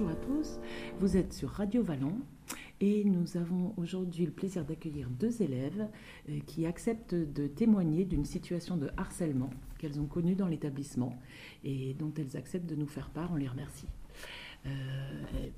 bonjour 0.00 0.16
à 0.16 0.26
tous. 0.26 0.58
Vous 0.98 1.16
êtes 1.16 1.34
sur 1.34 1.50
Radio 1.50 1.82
Vallon 1.82 2.14
et 2.80 3.04
nous 3.04 3.36
avons 3.36 3.74
aujourd'hui 3.76 4.24
le 4.24 4.30
plaisir 4.30 4.64
d'accueillir 4.64 5.10
deux 5.10 5.42
élèves 5.42 5.88
euh, 6.28 6.38
qui 6.46 6.64
acceptent 6.64 7.14
de 7.14 7.46
témoigner 7.46 8.06
d'une 8.06 8.24
situation 8.24 8.78
de 8.78 8.90
harcèlement 8.96 9.50
qu'elles 9.78 10.00
ont 10.00 10.06
connue 10.06 10.34
dans 10.34 10.46
l'établissement 10.46 11.18
et 11.64 11.92
dont 11.94 12.12
elles 12.16 12.36
acceptent 12.36 12.68
de 12.68 12.76
nous 12.76 12.86
faire 12.86 13.10
part. 13.10 13.30
On 13.32 13.36
les 13.36 13.48
remercie. 13.48 13.88
Euh, 14.64 14.70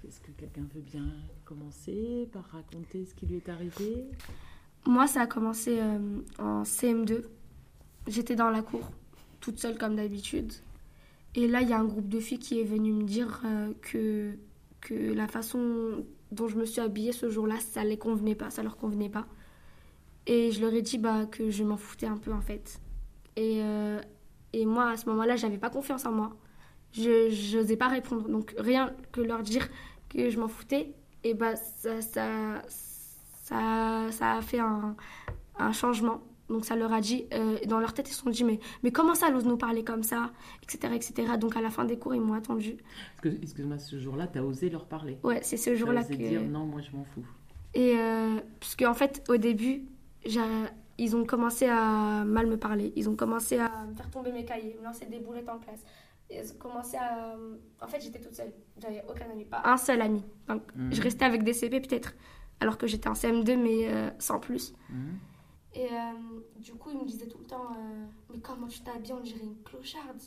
Est-ce 0.06 0.20
que 0.20 0.32
quelqu'un 0.32 0.66
veut 0.74 0.80
bien 0.80 1.06
commencer 1.44 2.28
par 2.32 2.44
raconter 2.46 3.04
ce 3.04 3.14
qui 3.14 3.26
lui 3.26 3.36
est 3.36 3.48
arrivé? 3.48 4.06
Moi, 4.86 5.06
ça 5.06 5.20
a 5.20 5.26
commencé 5.28 5.78
euh, 5.78 6.20
en 6.40 6.64
CM2. 6.64 7.26
J'étais 8.08 8.34
dans 8.34 8.50
la 8.50 8.62
cour, 8.62 8.90
toute 9.40 9.60
seule 9.60 9.78
comme 9.78 9.94
d'habitude. 9.94 10.52
Et 11.34 11.48
là, 11.48 11.62
il 11.62 11.68
y 11.68 11.72
a 11.72 11.78
un 11.78 11.84
groupe 11.84 12.08
de 12.08 12.20
filles 12.20 12.38
qui 12.38 12.60
est 12.60 12.64
venu 12.64 12.92
me 12.92 13.04
dire 13.04 13.40
euh, 13.44 13.72
que, 13.80 14.36
que 14.80 14.94
la 15.14 15.26
façon 15.28 16.04
dont 16.30 16.48
je 16.48 16.56
me 16.56 16.64
suis 16.64 16.80
habillée 16.80 17.12
ce 17.12 17.30
jour-là, 17.30 17.56
ça 17.60 17.84
les 17.84 17.98
convenait 17.98 18.34
pas, 18.34 18.50
ça 18.50 18.62
leur 18.62 18.76
convenait 18.76 19.08
pas. 19.08 19.26
Et 20.26 20.50
je 20.52 20.60
leur 20.60 20.72
ai 20.74 20.82
dit 20.82 20.98
bah, 20.98 21.26
que 21.26 21.50
je 21.50 21.64
m'en 21.64 21.76
foutais 21.76 22.06
un 22.06 22.16
peu 22.16 22.32
en 22.32 22.40
fait. 22.40 22.80
Et, 23.36 23.60
euh, 23.62 24.00
et 24.52 24.66
moi, 24.66 24.90
à 24.90 24.96
ce 24.96 25.08
moment-là, 25.08 25.36
j'avais 25.36 25.58
pas 25.58 25.70
confiance 25.70 26.06
en 26.06 26.12
moi. 26.12 26.36
Je 26.92 27.56
n'osais 27.56 27.76
pas 27.76 27.88
répondre. 27.88 28.28
Donc 28.28 28.54
rien 28.58 28.94
que 29.12 29.20
leur 29.20 29.42
dire 29.42 29.68
que 30.10 30.28
je 30.30 30.38
m'en 30.38 30.48
foutais, 30.48 30.94
et 31.24 31.34
bah, 31.34 31.56
ça, 31.56 32.02
ça, 32.02 32.62
ça, 32.68 34.06
ça 34.10 34.32
a 34.36 34.42
fait 34.42 34.58
un, 34.58 34.96
un 35.58 35.72
changement. 35.72 36.22
Donc 36.52 36.64
ça 36.66 36.76
leur 36.76 36.92
a 36.92 37.00
dit, 37.00 37.26
euh, 37.32 37.56
dans 37.66 37.80
leur 37.80 37.94
tête, 37.94 38.08
ils 38.08 38.12
se 38.12 38.22
sont 38.22 38.30
dit, 38.30 38.44
mais, 38.44 38.60
mais 38.82 38.90
comment 38.92 39.14
ça, 39.14 39.28
elle 39.28 39.34
ose 39.36 39.46
nous 39.46 39.56
parler 39.56 39.82
comme 39.84 40.02
ça, 40.02 40.30
etc., 40.62 40.92
etc. 40.94 41.32
Donc 41.40 41.56
à 41.56 41.60
la 41.62 41.70
fin 41.70 41.84
des 41.84 41.98
cours, 41.98 42.14
ils 42.14 42.20
m'ont 42.20 42.34
attendu. 42.34 42.76
Excuse-moi, 43.24 43.78
ce 43.78 43.98
jour-là, 43.98 44.26
tu 44.26 44.38
as 44.38 44.44
osé 44.44 44.68
leur 44.70 44.86
parler. 44.86 45.18
Ouais, 45.24 45.40
c'est 45.42 45.56
ce 45.56 45.74
jour-là 45.74 46.02
osé 46.02 46.16
que... 46.16 46.22
dire 46.22 46.42
non, 46.42 46.66
moi 46.66 46.80
je 46.80 46.94
m'en 46.96 47.04
fous. 47.04 47.24
Et 47.74 47.96
euh, 47.96 48.38
parce 48.60 48.76
qu'en 48.76 48.92
fait, 48.94 49.24
au 49.30 49.38
début, 49.38 49.84
ils 50.98 51.16
ont 51.16 51.24
commencé 51.24 51.66
à 51.66 52.22
mal 52.24 52.46
me 52.46 52.56
parler. 52.58 52.92
Ils 52.96 53.08
ont 53.08 53.16
commencé 53.16 53.58
à 53.58 53.70
me 53.88 53.94
faire 53.94 54.10
tomber 54.10 54.30
mes 54.30 54.44
cahiers, 54.44 54.76
me 54.78 54.84
lancer 54.84 55.06
des 55.06 55.18
boulettes 55.20 55.48
en 55.48 55.58
classe. 55.58 55.82
Ils 56.30 56.52
ont 56.52 56.58
commencé 56.58 56.96
à... 56.96 57.34
En 57.80 57.86
fait, 57.88 58.00
j'étais 58.00 58.20
toute 58.20 58.34
seule. 58.34 58.52
J'avais 58.80 59.02
aucun 59.08 59.24
ami, 59.30 59.44
pas 59.44 59.62
un 59.64 59.76
seul 59.76 60.00
ami. 60.02 60.22
Donc, 60.48 60.62
Mhm. 60.76 60.92
je 60.92 61.02
restais 61.02 61.24
avec 61.24 61.42
des 61.44 61.52
CP 61.54 61.80
peut-être, 61.80 62.14
alors 62.60 62.78
que 62.78 62.86
j'étais 62.86 63.08
en 63.08 63.12
CM2, 63.14 63.56
mais 63.56 63.88
euh, 63.92 64.10
sans 64.18 64.38
plus. 64.38 64.72
Mhm. 64.90 65.18
Et 65.74 65.86
euh, 65.86 66.60
du 66.60 66.74
coup, 66.74 66.90
ils 66.90 66.98
me 66.98 67.04
disaient 67.04 67.26
tout 67.26 67.38
le 67.38 67.46
temps, 67.46 67.70
euh, 67.72 68.04
mais 68.30 68.38
comment 68.40 68.66
tu 68.66 68.80
t'habilles, 68.80 69.14
on 69.14 69.20
dirait 69.20 69.40
une 69.42 69.56
clocharde. 69.64 70.20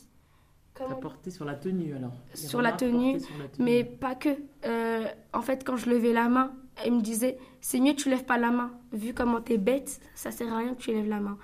T'as 0.74 0.84
Comment... 0.84 0.96
porté 0.96 1.30
sur 1.30 1.44
la 1.44 1.54
tenue 1.54 1.94
alors 1.94 2.12
Sur 2.34 2.60
la 2.60 2.72
tenue, 2.72 3.12
portées 3.12 3.26
sur 3.26 3.38
la 3.38 3.48
tenue. 3.48 3.64
Mais 3.64 3.84
pas 3.84 4.14
que. 4.14 4.28
Euh, 4.64 5.06
en 5.32 5.42
fait, 5.42 5.64
quand 5.64 5.76
je 5.76 5.88
levais 5.88 6.12
la 6.12 6.28
main, 6.28 6.54
elle 6.84 6.94
me 6.94 7.00
disait 7.00 7.38
C'est 7.60 7.80
mieux 7.80 7.92
que 7.92 8.00
tu 8.00 8.10
lèves 8.10 8.24
pas 8.24 8.38
la 8.38 8.50
main. 8.50 8.72
Vu 8.92 9.14
comment 9.14 9.40
t'es 9.40 9.56
bête, 9.56 10.00
ça 10.14 10.30
sert 10.30 10.52
à 10.52 10.58
rien 10.58 10.74
que 10.74 10.80
tu 10.80 10.92
lèves 10.92 11.08
la 11.08 11.20
main. 11.20 11.38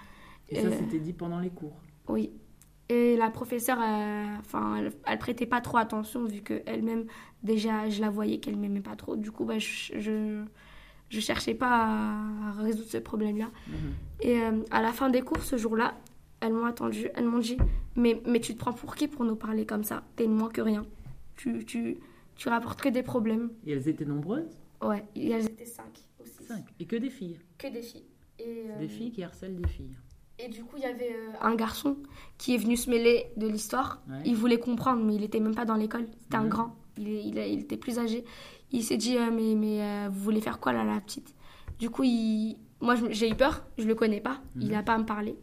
Et 0.48 0.60
ça, 0.60 0.70
c'était 0.70 0.98
dit 0.98 1.12
pendant 1.12 1.38
les 1.38 1.50
cours. 1.50 1.76
Oui. 2.08 2.32
Et 2.88 3.16
la 3.16 3.30
professeure, 3.30 3.78
euh, 3.80 4.36
enfin, 4.40 4.76
elle, 4.76 4.92
elle 5.06 5.18
prêtait 5.18 5.46
pas 5.46 5.62
trop 5.62 5.78
attention 5.78 6.24
vu 6.24 6.42
que 6.42 6.62
elle-même, 6.66 7.06
déjà, 7.42 7.88
je 7.88 8.02
la 8.02 8.10
voyais 8.10 8.38
qu'elle 8.38 8.56
m'aimait 8.56 8.82
pas 8.82 8.96
trop. 8.96 9.16
Du 9.16 9.30
coup, 9.30 9.46
bah, 9.46 9.58
je, 9.58 9.98
je, 9.98 10.44
je 11.12 11.20
cherchais 11.20 11.54
pas 11.54 11.68
à 12.48 12.52
résoudre 12.62 12.88
ce 12.88 12.98
problème-là. 12.98 13.50
Mhm. 13.68 13.74
Et 14.22 14.40
euh, 14.40 14.62
à 14.70 14.80
la 14.82 14.92
fin 14.92 15.10
des 15.10 15.20
cours, 15.22 15.42
ce 15.42 15.56
jour-là, 15.56 15.94
elles 16.40 16.52
m'ont 16.52 16.64
attendu. 16.64 17.08
Elles 17.14 17.26
m'ont 17.26 17.38
dit 17.38 17.56
mais, 17.96 18.20
mais 18.26 18.40
tu 18.40 18.54
te 18.54 18.58
prends 18.58 18.72
pour 18.72 18.94
qui 18.96 19.06
pour 19.08 19.24
nous 19.24 19.36
parler 19.36 19.66
comme 19.66 19.84
ça? 19.84 20.02
T'es 20.16 20.26
moins 20.26 20.48
que 20.48 20.60
rien. 20.62 20.84
Tu, 21.36 21.64
tu, 21.64 21.98
tu 22.36 22.48
rapportes 22.48 22.80
que 22.80 22.88
des 22.88 23.02
problèmes. 23.02 23.50
Et 23.66 23.72
elles 23.72 23.88
étaient 23.88 24.04
nombreuses? 24.04 24.48
Ouais, 24.82 25.04
et 25.14 25.30
elles 25.30 25.44
étaient 25.46 25.64
cinq 25.66 25.92
aussi. 26.20 26.42
Cinq. 26.44 26.64
Et 26.80 26.86
que 26.86 26.96
des 26.96 27.10
filles? 27.10 27.38
Que 27.58 27.68
des 27.68 27.82
filles. 27.82 28.04
Et, 28.38 28.64
euh, 28.70 28.78
Des 28.80 28.88
filles 28.88 29.12
qui 29.12 29.22
harcèlent 29.22 29.56
des 29.60 29.68
filles. 29.68 29.94
et 30.38 30.48
du 30.48 30.64
coup, 30.64 30.76
il 30.78 30.82
y 30.82 30.86
avait 30.86 31.12
euh, 31.12 31.30
un 31.40 31.54
garçon 31.54 31.96
qui 32.38 32.54
est 32.54 32.58
venu 32.58 32.76
se 32.76 32.90
mêler 32.90 33.26
de 33.36 33.46
l'histoire. 33.46 34.02
Ouais. 34.08 34.22
Il 34.24 34.34
voulait 34.34 34.58
comprendre, 34.58 35.04
mais 35.04 35.14
il 35.14 35.22
était 35.22 35.38
même 35.40 35.54
pas 35.54 35.64
dans 35.66 35.76
l'école. 35.76 36.06
C'était 36.22 36.36
un 36.36 36.46
grand. 36.48 36.74
Il, 36.98 37.08
il 37.08 37.60
était 37.60 37.76
plus 37.76 37.98
âgé. 37.98 38.24
Il 38.72 38.82
s'est 38.82 38.96
dit, 38.96 39.16
euh, 39.18 39.30
mais, 39.30 39.54
mais 39.54 39.82
euh, 39.82 40.08
vous 40.10 40.20
voulez 40.20 40.40
faire 40.40 40.58
quoi 40.58 40.72
là, 40.72 40.82
la 40.84 41.00
petite? 41.00 41.34
Du 41.78 41.90
coup, 41.90 42.02
il... 42.04 42.56
moi, 42.80 42.94
j'ai 43.10 43.30
eu 43.30 43.34
peur. 43.34 43.64
Je 43.78 43.86
le 43.86 43.94
connais 43.94 44.20
pas. 44.20 44.40
Il 44.56 44.66
Mhm. 44.66 44.72
n'a 44.72 44.82
pas 44.82 44.94
à 44.94 44.98
me 44.98 45.04
parler. 45.04 45.36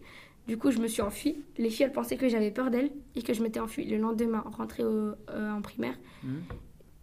Du 0.48 0.58
coup, 0.58 0.72
je 0.72 0.80
me 0.80 0.88
suis 0.88 1.02
enfuie. 1.04 1.38
Les 1.58 1.70
filles, 1.70 1.86
elles 1.86 1.92
pensaient 1.92 2.18
que 2.18 2.28
j'avais 2.28 2.50
peur 2.52 2.72
d'elles 2.72 2.92
et 3.16 3.22
que 3.22 3.34
je 3.34 3.44
m'étais 3.44 3.60
enfuie. 3.60 3.86
Le 3.86 3.98
lendemain, 3.98 4.44
rentrée 4.58 4.84
au- 4.84 5.14
euh, 5.30 5.52
en 5.52 5.62
primaire, 5.62 5.96
Mhm. 6.24 6.42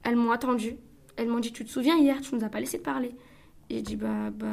elles 0.03 0.17
m'ont 0.17 0.33
attendue. 0.33 0.77
Elles 1.17 1.29
m'ont 1.29 1.39
dit, 1.39 1.53
tu 1.53 1.65
te 1.65 1.71
souviens 1.71 1.97
hier, 1.97 2.21
tu 2.21 2.35
nous 2.35 2.45
as 2.45 2.49
pas 2.49 2.59
laissé 2.61 2.79
te 2.79 2.85
parler. 2.85 3.15
J'ai 3.71 3.83
dit, 3.83 3.97
bah, 3.97 4.31
bah, 4.31 4.47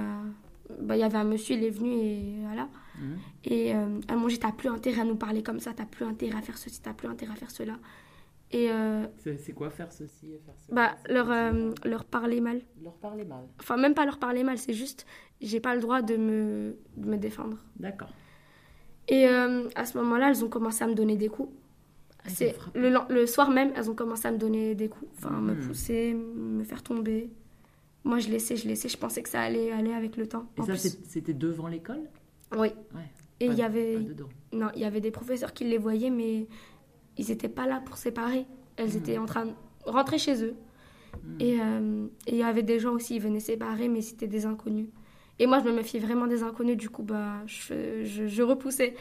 bah, 0.80 0.96
il 0.96 1.00
y 1.00 1.04
avait 1.04 1.18
un 1.18 1.24
monsieur, 1.24 1.56
il 1.56 1.64
est 1.64 1.70
venu 1.72 1.92
et 1.92 2.36
voilà. 2.44 2.70
Mhm. 3.00 3.18
Et 3.46 3.76
euh, 3.76 4.00
elles 4.08 4.18
m'ont 4.18 4.28
dit, 4.28 4.38
t'as 4.40 4.52
plus 4.52 4.70
intérêt 4.70 5.02
à 5.02 5.06
nous 5.06 5.16
parler 5.16 5.42
comme 5.44 5.60
ça, 5.60 5.74
t'as 5.74 5.86
plus 5.86 6.06
intérêt 6.06 6.38
à 6.38 6.42
faire 6.42 6.58
ceci, 6.58 6.80
t'as 6.82 6.94
plus 6.94 7.08
intérêt 7.08 7.34
à 7.34 7.36
faire 7.36 7.52
cela. 7.52 7.78
Et 8.54 8.70
euh, 8.70 9.06
C'est 9.18 9.52
quoi 9.54 9.70
faire 9.72 9.92
ceci 9.92 10.28
et 10.34 10.40
faire 10.46 10.54
cela? 10.60 10.76
bah, 10.76 11.14
leur, 11.14 11.32
euh, 11.32 11.72
leur 11.86 12.06
parler 12.06 12.40
mal. 12.40 12.62
Leur 12.84 12.94
parler 12.94 13.26
mal. 13.26 13.46
Enfin, 13.60 13.78
même 13.78 13.96
pas 13.96 14.06
leur 14.06 14.20
parler 14.20 14.44
mal, 14.44 14.58
c'est 14.60 14.74
juste, 14.74 15.06
j'ai 15.42 15.60
pas 15.60 15.74
le 15.74 15.82
droit 15.82 16.02
de 16.04 16.16
me, 16.16 16.78
de 16.96 17.10
me 17.10 17.18
défendre. 17.18 17.58
D'accord. 17.78 18.10
Et 19.08 19.28
euh, 19.28 19.68
à 19.76 19.86
ce 19.86 19.98
moment-là, 19.98 20.30
elles 20.30 20.46
ont 20.46 20.50
commencé 20.50 20.84
à 20.84 20.88
me 20.88 20.94
donner 20.94 21.18
des 21.18 21.30
coups. 21.30 21.50
Ah, 22.20 22.30
C'est 22.30 22.56
le, 22.76 22.96
le 23.10 23.26
soir 23.26 23.50
même, 23.50 23.74
elles 23.76 23.90
ont 23.90 23.96
commencé 23.96 24.28
à 24.28 24.32
me 24.32 24.38
donner 24.38 24.76
des 24.76 24.88
coups, 24.88 25.12
enfin 25.18 25.32
me 25.42 25.56
Mhm. 25.56 25.68
pousser, 25.68 26.14
me 26.14 26.64
faire 26.64 26.82
tomber. 26.84 27.30
Moi, 28.06 28.20
je 28.20 28.30
laissais, 28.30 28.56
je 28.56 28.68
laissais, 28.68 28.88
je 28.88 28.98
pensais 28.98 29.24
que 29.24 29.30
ça 29.30 29.42
allait 29.42 29.72
aller 29.72 29.92
avec 29.94 30.16
le 30.16 30.28
temps. 30.28 30.46
Et 30.58 30.62
En 30.62 30.66
ça, 30.66 30.76
c'était 30.78 31.34
devant 31.34 31.68
l'école? 31.68 32.02
Oui. 32.54 32.70
Ouais. 32.94 33.10
Et 33.40 33.48
il 33.48 33.56
y 33.56 33.62
avait, 33.64 34.00
non, 34.54 34.68
il 34.76 34.82
y 34.82 34.86
avait 34.86 35.02
des 35.02 35.12
professeurs 35.12 35.54
qui 35.54 35.66
les 35.66 35.78
voyaient, 35.78 36.12
mais 36.12 36.48
ils 37.18 37.28
n'étaient 37.30 37.50
pas 37.50 37.68
là 37.68 37.82
pour 37.86 37.98
séparer. 37.98 38.46
Elles 38.78 38.90
Mhm. 38.92 38.98
étaient 38.98 39.18
en 39.18 39.26
train 39.26 39.46
de 39.46 39.54
rentrer 39.86 40.18
chez 40.18 40.44
eux. 40.44 40.56
Et 41.40 41.60
euh, 41.62 42.08
et 42.28 42.32
il 42.32 42.38
y 42.38 42.44
avait 42.44 42.64
des 42.64 42.80
gens 42.80 42.94
aussi, 42.94 43.16
ils 43.16 43.22
venaient 43.22 43.40
séparer, 43.40 43.88
mais 43.88 44.02
c'était 44.02 44.28
des 44.28 44.46
inconnus. 44.46 44.88
Et 45.40 45.46
moi, 45.48 45.60
je 45.60 45.66
me 45.66 45.72
méfiais 45.72 46.00
vraiment 46.00 46.28
des 46.28 46.44
inconnus, 46.44 46.78
du 46.78 46.90
coup, 46.90 47.04
bah, 47.04 47.42
je, 47.46 48.04
je, 48.04 48.28
je 48.28 48.42
repoussais. 48.44 48.96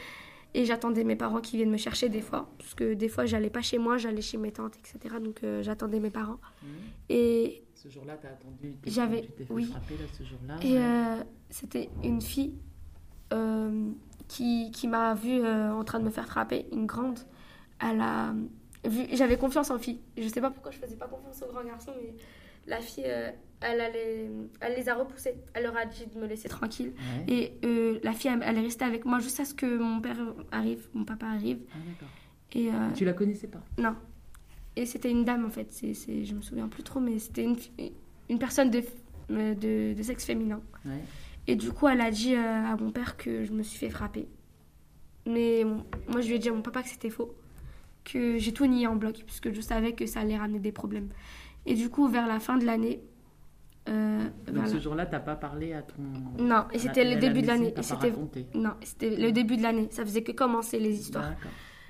Et 0.55 0.67
j'attendais 0.67 1.03
mes 1.05 1.17
parents 1.17 1.41
qui 1.41 1.57
viennent 1.57 1.71
me 1.71 1.79
chercher 1.79 2.11
des 2.11 2.21
fois. 2.21 2.51
Parce 2.59 2.75
que 2.75 2.93
des 2.93 3.09
fois, 3.09 3.25
j'allais 3.25 3.49
pas 3.49 3.63
chez 3.63 3.79
moi, 3.79 3.97
j'allais 3.97 4.21
chez 4.21 4.37
mes 4.37 4.53
tantes, 4.53 4.75
etc. 4.77 5.15
Donc 5.23 5.43
euh, 5.43 5.63
j'attendais 5.63 5.99
mes 6.01 6.11
parents. 6.11 6.39
Mhm. 6.63 6.69
Et, 7.09 7.63
Ce 7.75 7.89
jour-là, 7.89 8.19
t'as 8.21 8.29
attendu. 8.29 8.75
J'avais- 8.87 9.29
oui. 9.49 9.65
frapper 9.65 9.95
là 9.95 10.05
ce 10.13 10.23
jour-là. 10.23 10.57
et 10.63 10.73
ouais. 10.75 10.79
euh, 10.79 11.23
c'était 11.49 11.89
une 12.05 12.21
fille 12.21 12.55
euh, 13.33 13.91
qui, 14.29 14.71
qui 14.73 14.89
m'a 14.89 15.15
vue 15.15 15.45
en 15.47 15.83
train 15.85 15.99
de 16.01 16.05
me 16.05 16.11
faire 16.11 16.27
frapper, 16.27 16.67
une 16.73 16.85
grande. 16.87 17.19
Elle 17.81 18.01
a 18.01 18.35
vu, 18.85 19.07
j'avais 19.13 19.37
confiance 19.37 19.71
en 19.71 19.79
fille. 19.79 20.01
Je 20.17 20.27
sais 20.29 20.41
pas 20.41 20.51
pourquoi 20.51 20.71
je 20.73 20.79
faisais 20.79 20.97
pas 20.97 21.07
confiance 21.07 21.43
aux 21.43 21.53
grands 21.53 21.65
garçons, 21.65 21.93
mais 22.01 22.15
la 22.67 22.81
fille, 22.81 23.05
euh, 23.07 23.31
elle, 23.61 23.81
allait- 23.81 24.31
elle 24.61 24.75
les 24.77 24.89
a 24.89 24.95
repoussés. 24.95 25.35
Elle 25.55 25.65
leur 25.65 25.77
a 25.77 25.85
dit 25.87 26.07
de 26.07 26.19
me 26.21 26.27
laisser 26.27 26.49
tranquille. 26.49 26.93
Ouais. 27.27 27.33
Et 27.35 27.53
euh, 27.65 27.99
la 28.03 28.13
fille, 28.13 28.31
elle, 28.33 28.43
elle 28.45 28.59
est 28.59 28.63
restée 28.63 28.85
avec 28.85 29.05
moi 29.05 29.19
jusqu'à 29.21 29.45
ce 29.45 29.55
que 29.55 29.79
mon 29.79 30.01
père 30.01 30.17
arrive, 30.53 30.89
mon 30.95 31.05
papa 31.05 31.27
arrive. 31.27 31.59
Ah, 31.73 31.79
d'accord. 31.87 32.09
Et 32.53 32.69
euh, 32.69 32.93
Tu 32.95 33.05
la 33.05 33.13
connaissais 33.15 33.49
pas? 33.49 33.63
Non. 33.79 33.97
Et 34.77 34.87
c'était 34.87 35.11
une 35.11 35.25
dame 35.25 35.45
en 35.45 35.51
fait. 35.51 35.71
C'est, 35.71 35.95
c'est, 35.95 36.25
je 36.25 36.35
me 36.35 36.41
souviens 36.43 36.69
plus 36.69 36.83
trop, 36.83 37.01
mais 37.01 37.19
c'était 37.19 37.45
une, 37.45 37.57
une 38.31 38.39
personne 38.39 38.71
de, 38.71 38.83
de, 39.29 39.93
de 39.95 40.03
sexe 40.03 40.25
féminin. 40.25 40.61
Ouais. 40.85 41.01
Et 41.47 41.57
du 41.57 41.73
coup, 41.73 41.89
elle 41.89 42.01
a 42.01 42.11
dit 42.11 42.35
à 42.37 42.77
mon 42.77 42.91
père 42.93 43.17
que 43.17 43.45
je 43.45 43.53
me 43.53 43.63
suis 43.63 43.79
fait 43.79 43.91
frapper. 43.91 44.29
Mais 45.27 45.65
moi, 46.09 46.21
je 46.21 46.29
lui 46.29 46.35
ai 46.37 46.39
dit 46.39 46.49
à 46.49 46.53
mon 46.53 46.63
papa 46.63 46.83
que 46.83 46.89
c'était 46.89 47.11
faux. 47.11 47.35
Que 48.05 48.37
j'ai 48.39 48.53
tout 48.53 48.67
nié 48.67 48.87
en 48.87 48.97
bloc, 48.97 49.23
puisque 49.27 49.53
je 49.53 49.61
savais 49.61 49.93
que 49.93 50.07
ça 50.07 50.21
allait 50.21 50.37
ramener 50.37 50.59
des 50.59 50.73
problèmes. 50.73 51.09
Et 51.67 51.75
du 51.75 51.89
coup, 51.89 52.09
vers 52.09 52.27
la 52.27 52.41
fin 52.41 52.57
de 52.59 52.65
l'année. 52.65 53.01
euh, 53.89 54.29
Donc 54.53 54.67
ce 54.69 54.81
jour-là, 54.81 55.07
t'as 55.07 55.21
pas 55.21 55.37
parlé 55.37 55.73
à 55.73 55.83
ton. 55.83 56.03
Non, 56.39 56.65
et 56.73 56.79
c'était 56.79 57.05
le 57.15 57.21
début 57.21 57.43
de 57.43 57.47
l'année. 57.47 57.73
Et 57.77 57.83
c'était 57.83 58.13
non, 58.55 58.73
c'était 58.83 59.15
le 59.17 59.31
début 59.33 59.57
de 59.57 59.63
l'année. 59.63 59.89
Ça 59.91 60.05
faisait 60.05 60.23
que 60.23 60.33
commencer 60.33 60.79
les 60.81 60.99
histoires. 60.99 61.33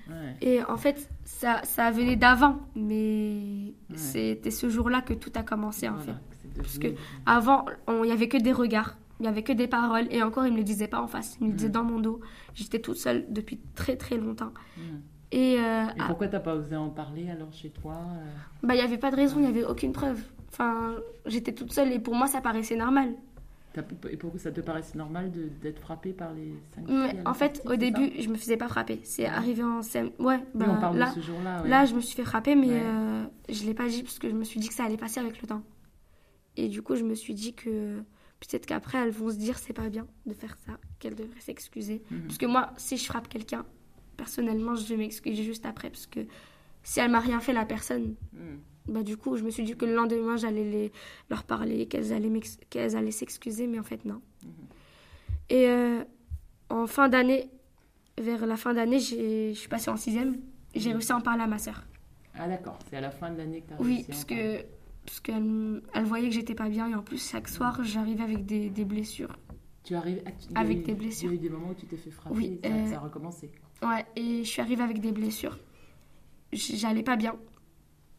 Ouais. 0.09 0.37
Et 0.41 0.63
en 0.65 0.77
fait, 0.77 1.09
ça, 1.25 1.61
ça 1.65 1.91
venait 1.93 2.17
d'avant, 2.17 2.59
mais 2.75 3.73
Ouais. 3.89 3.97
c'était 3.97 4.51
ce 4.51 4.69
jour-là 4.69 5.01
que 5.01 5.15
tout 5.15 5.31
a 5.37 5.43
commencé 5.45 5.89
en 5.89 5.95
Voilà, 5.95 6.15
fait. 6.15 6.49
Parce 6.61 6.79
que 6.79 6.89
avant, 7.25 7.65
il 8.03 8.09
y 8.09 8.13
avait 8.13 8.29
que 8.29 8.37
des 8.37 8.53
regards, 8.53 8.99
il 9.21 9.27
y 9.27 9.29
avait 9.29 9.45
que 9.45 9.53
des 9.53 9.69
paroles, 9.69 10.09
et 10.11 10.23
encore, 10.23 10.45
ils 10.45 10.53
me 10.53 10.59
le 10.59 10.65
disaient 10.65 10.89
pas 10.89 11.01
en 11.01 11.07
face, 11.07 11.37
ils 11.41 11.47
me 11.47 11.51
le 11.53 11.57
disaient 11.57 11.69
dans 11.71 11.85
mon 11.85 12.01
dos. 12.01 12.21
J'étais 12.53 12.81
toute 12.81 12.97
seule 12.97 13.25
depuis 13.31 13.61
très 13.77 13.97
très 13.97 14.17
longtemps. 14.19 14.53
Et 15.33 15.59
euh, 15.59 15.87
Et 15.87 15.89
ah, 15.99 16.05
pourquoi 16.07 16.29
t'as 16.29 16.41
pas 16.41 16.55
osé 16.55 16.77
en 16.77 16.91
parler 16.91 17.31
alors 17.31 17.53
chez 17.53 17.71
toi 17.71 17.95
euh? 17.95 18.27
Bah, 18.63 18.75
il 18.75 18.79
y 18.79 18.83
avait 18.83 18.99
pas 18.99 19.11
de 19.11 19.17
raison, 19.17 19.41
il 19.41 19.45
y 19.45 19.49
avait 19.49 19.65
aucune 19.65 19.93
preuve. 19.93 20.23
Enfin, 20.51 20.97
j'étais 21.27 21.53
toute 21.53 21.73
seule 21.73 21.91
et 21.91 21.99
pour 21.99 22.15
moi, 22.15 22.27
ça 22.27 22.43
paraissait 22.43 22.77
normal. 22.77 23.15
Et 24.11 24.17
pourquoi 24.19 24.39
ça 24.39 24.51
te 24.51 24.61
paraissait 24.61 24.99
normal 24.99 25.33
d'être 25.63 25.81
frappé 25.81 26.13
par 26.13 26.35
les 26.35 26.55
cinq 26.75 26.87
filles 26.87 27.23
En 27.25 27.33
fait, 27.33 27.63
au 27.65 27.77
début, 27.77 28.13
je 28.19 28.29
me 28.29 28.37
faisais 28.37 28.59
pas 28.59 28.69
frapper. 28.69 29.01
C'est 29.05 29.25
arrivé 29.25 29.63
en 29.63 29.81
CM. 29.81 30.11
Ouais, 30.19 30.41
bah, 30.55 30.67
on 30.69 30.79
parle 30.79 30.99
là, 30.99 31.09
de 31.09 31.15
ce 31.15 31.21
jour-là. 31.21 31.63
Là, 31.65 31.87
je 31.87 31.95
me 31.95 32.01
suis 32.01 32.15
fait 32.15 32.25
frapper, 32.25 32.55
mais 32.55 32.69
euh, 32.71 33.25
je 33.49 33.65
l'ai 33.65 33.75
pas 33.75 33.89
dit 33.89 34.03
parce 34.03 34.19
que 34.19 34.29
je 34.29 34.35
me 34.35 34.45
suis 34.45 34.61
dit 34.61 34.69
que 34.69 34.75
ça 34.75 34.85
allait 34.85 34.99
passer 34.99 35.21
avec 35.21 35.41
le 35.41 35.49
temps. 35.49 35.63
Et 36.57 36.69
du 36.69 36.83
coup, 36.83 36.97
je 36.97 37.05
me 37.05 37.15
suis 37.15 37.33
dit 37.33 37.55
que 37.55 38.03
peut-être 38.41 38.67
qu'après, 38.67 38.99
elles 38.99 39.11
vont 39.11 39.31
se 39.31 39.37
dire 39.37 39.59
c'est 39.59 39.73
pas 39.73 39.89
bien 39.89 40.07
de 40.27 40.35
faire 40.35 40.57
ça, 40.67 40.73
qu'elles 40.99 41.15
devraient 41.15 41.41
s'excuser. 41.41 42.03
Mhm. 42.11 42.23
Parce 42.25 42.37
que 42.39 42.47
moi, 42.47 42.73
si 42.77 42.99
je 42.99 43.07
frappe 43.07 43.29
quelqu'un, 43.29 43.65
personnellement, 44.17 44.75
je 44.75 44.87
vais 44.87 44.97
m'excuser 44.97 45.43
juste 45.43 45.67
après. 45.67 45.91
Parce 45.91 46.07
que 46.07 46.21
si 46.83 47.01
elle 47.01 47.11
m'a 47.11 47.21
rien 47.21 47.41
fait, 47.41 47.53
la 47.53 47.65
personne, 47.65 48.15
mhm. 48.33 48.59
bah, 48.89 49.03
du 49.03 49.17
coup, 49.17 49.37
je 49.37 49.45
me 49.45 49.51
suis 49.51 49.65
dit 49.65 49.77
que 49.77 49.85
le 49.85 49.95
lendemain, 49.95 50.37
j'allais 50.37 50.65
les, 50.65 50.93
leur 51.31 51.45
parler, 51.45 51.87
qu'elles 51.87 52.13
allaient, 52.13 52.41
qu'elles 52.71 52.97
allaient 52.97 53.11
s'excuser, 53.11 53.67
mais 53.67 53.79
en 53.79 53.85
fait, 53.85 54.05
non. 54.05 54.21
Mhm. 54.45 54.51
Et 55.51 55.69
euh, 55.69 56.05
en 56.71 56.87
fin 56.87 57.09
d'année, 57.09 57.51
vers 58.19 58.47
la 58.47 58.57
fin 58.57 58.75
d'année, 58.75 58.99
je 59.01 59.53
suis 59.55 59.69
passée 59.69 59.91
en 59.91 59.97
sixième. 59.97 60.37
J'ai 60.75 60.93
réussi 60.93 61.13
à 61.13 61.17
en 61.17 61.21
parler 61.21 61.43
à 61.43 61.47
ma 61.47 61.59
sœur. 61.59 61.85
Ah 62.35 62.49
d'accord, 62.49 62.79
c'est 62.89 62.97
à 62.97 63.01
la 63.01 63.11
fin 63.11 63.31
de 63.31 63.39
l'année 63.39 63.61
que 63.61 63.69
tu 63.69 63.75
as 63.75 63.77
réussi 63.77 63.99
Oui, 63.99 64.05
parce 64.09 64.25
que 64.25 64.65
parce 65.05 65.21
qu'elle 65.21 65.83
elle 65.95 66.05
voyait 66.05 66.29
que 66.29 66.35
j'étais 66.35 66.55
pas 66.55 66.69
bien 66.69 66.89
et 66.89 66.95
en 66.95 67.03
plus 67.03 67.31
chaque 67.31 67.49
soir 67.49 67.83
j'arrivais 67.83 68.23
avec 68.23 68.47
des, 68.47 68.71
des, 68.71 68.85
blessures. 68.85 69.37
Tu 69.85 69.95
arrives 69.95 70.23
avec 70.55 70.85
des 70.85 70.95
blessures. 70.95 71.33
Il 71.33 71.35
y 71.35 71.39
a 71.39 71.41
eu 71.41 71.43
des 71.43 71.51
moments 71.51 71.71
où 71.71 71.75
tu 71.75 71.87
t'es 71.87 71.97
fait 71.97 72.11
frapper 72.11 72.37
oui, 72.37 72.61
et 72.63 72.69
ça, 72.69 72.75
euh, 72.75 72.87
ça, 72.87 72.97
a 72.97 73.01
recommencé. 73.01 73.51
Ouais, 73.83 74.07
et 74.17 74.45
je 74.45 74.49
suis 74.49 74.61
arrivée 74.61 74.83
avec 74.83 75.01
des 75.01 75.13
blessures. 75.13 75.59
J'allais 76.53 77.03
pas 77.03 77.17
bien. 77.17 77.37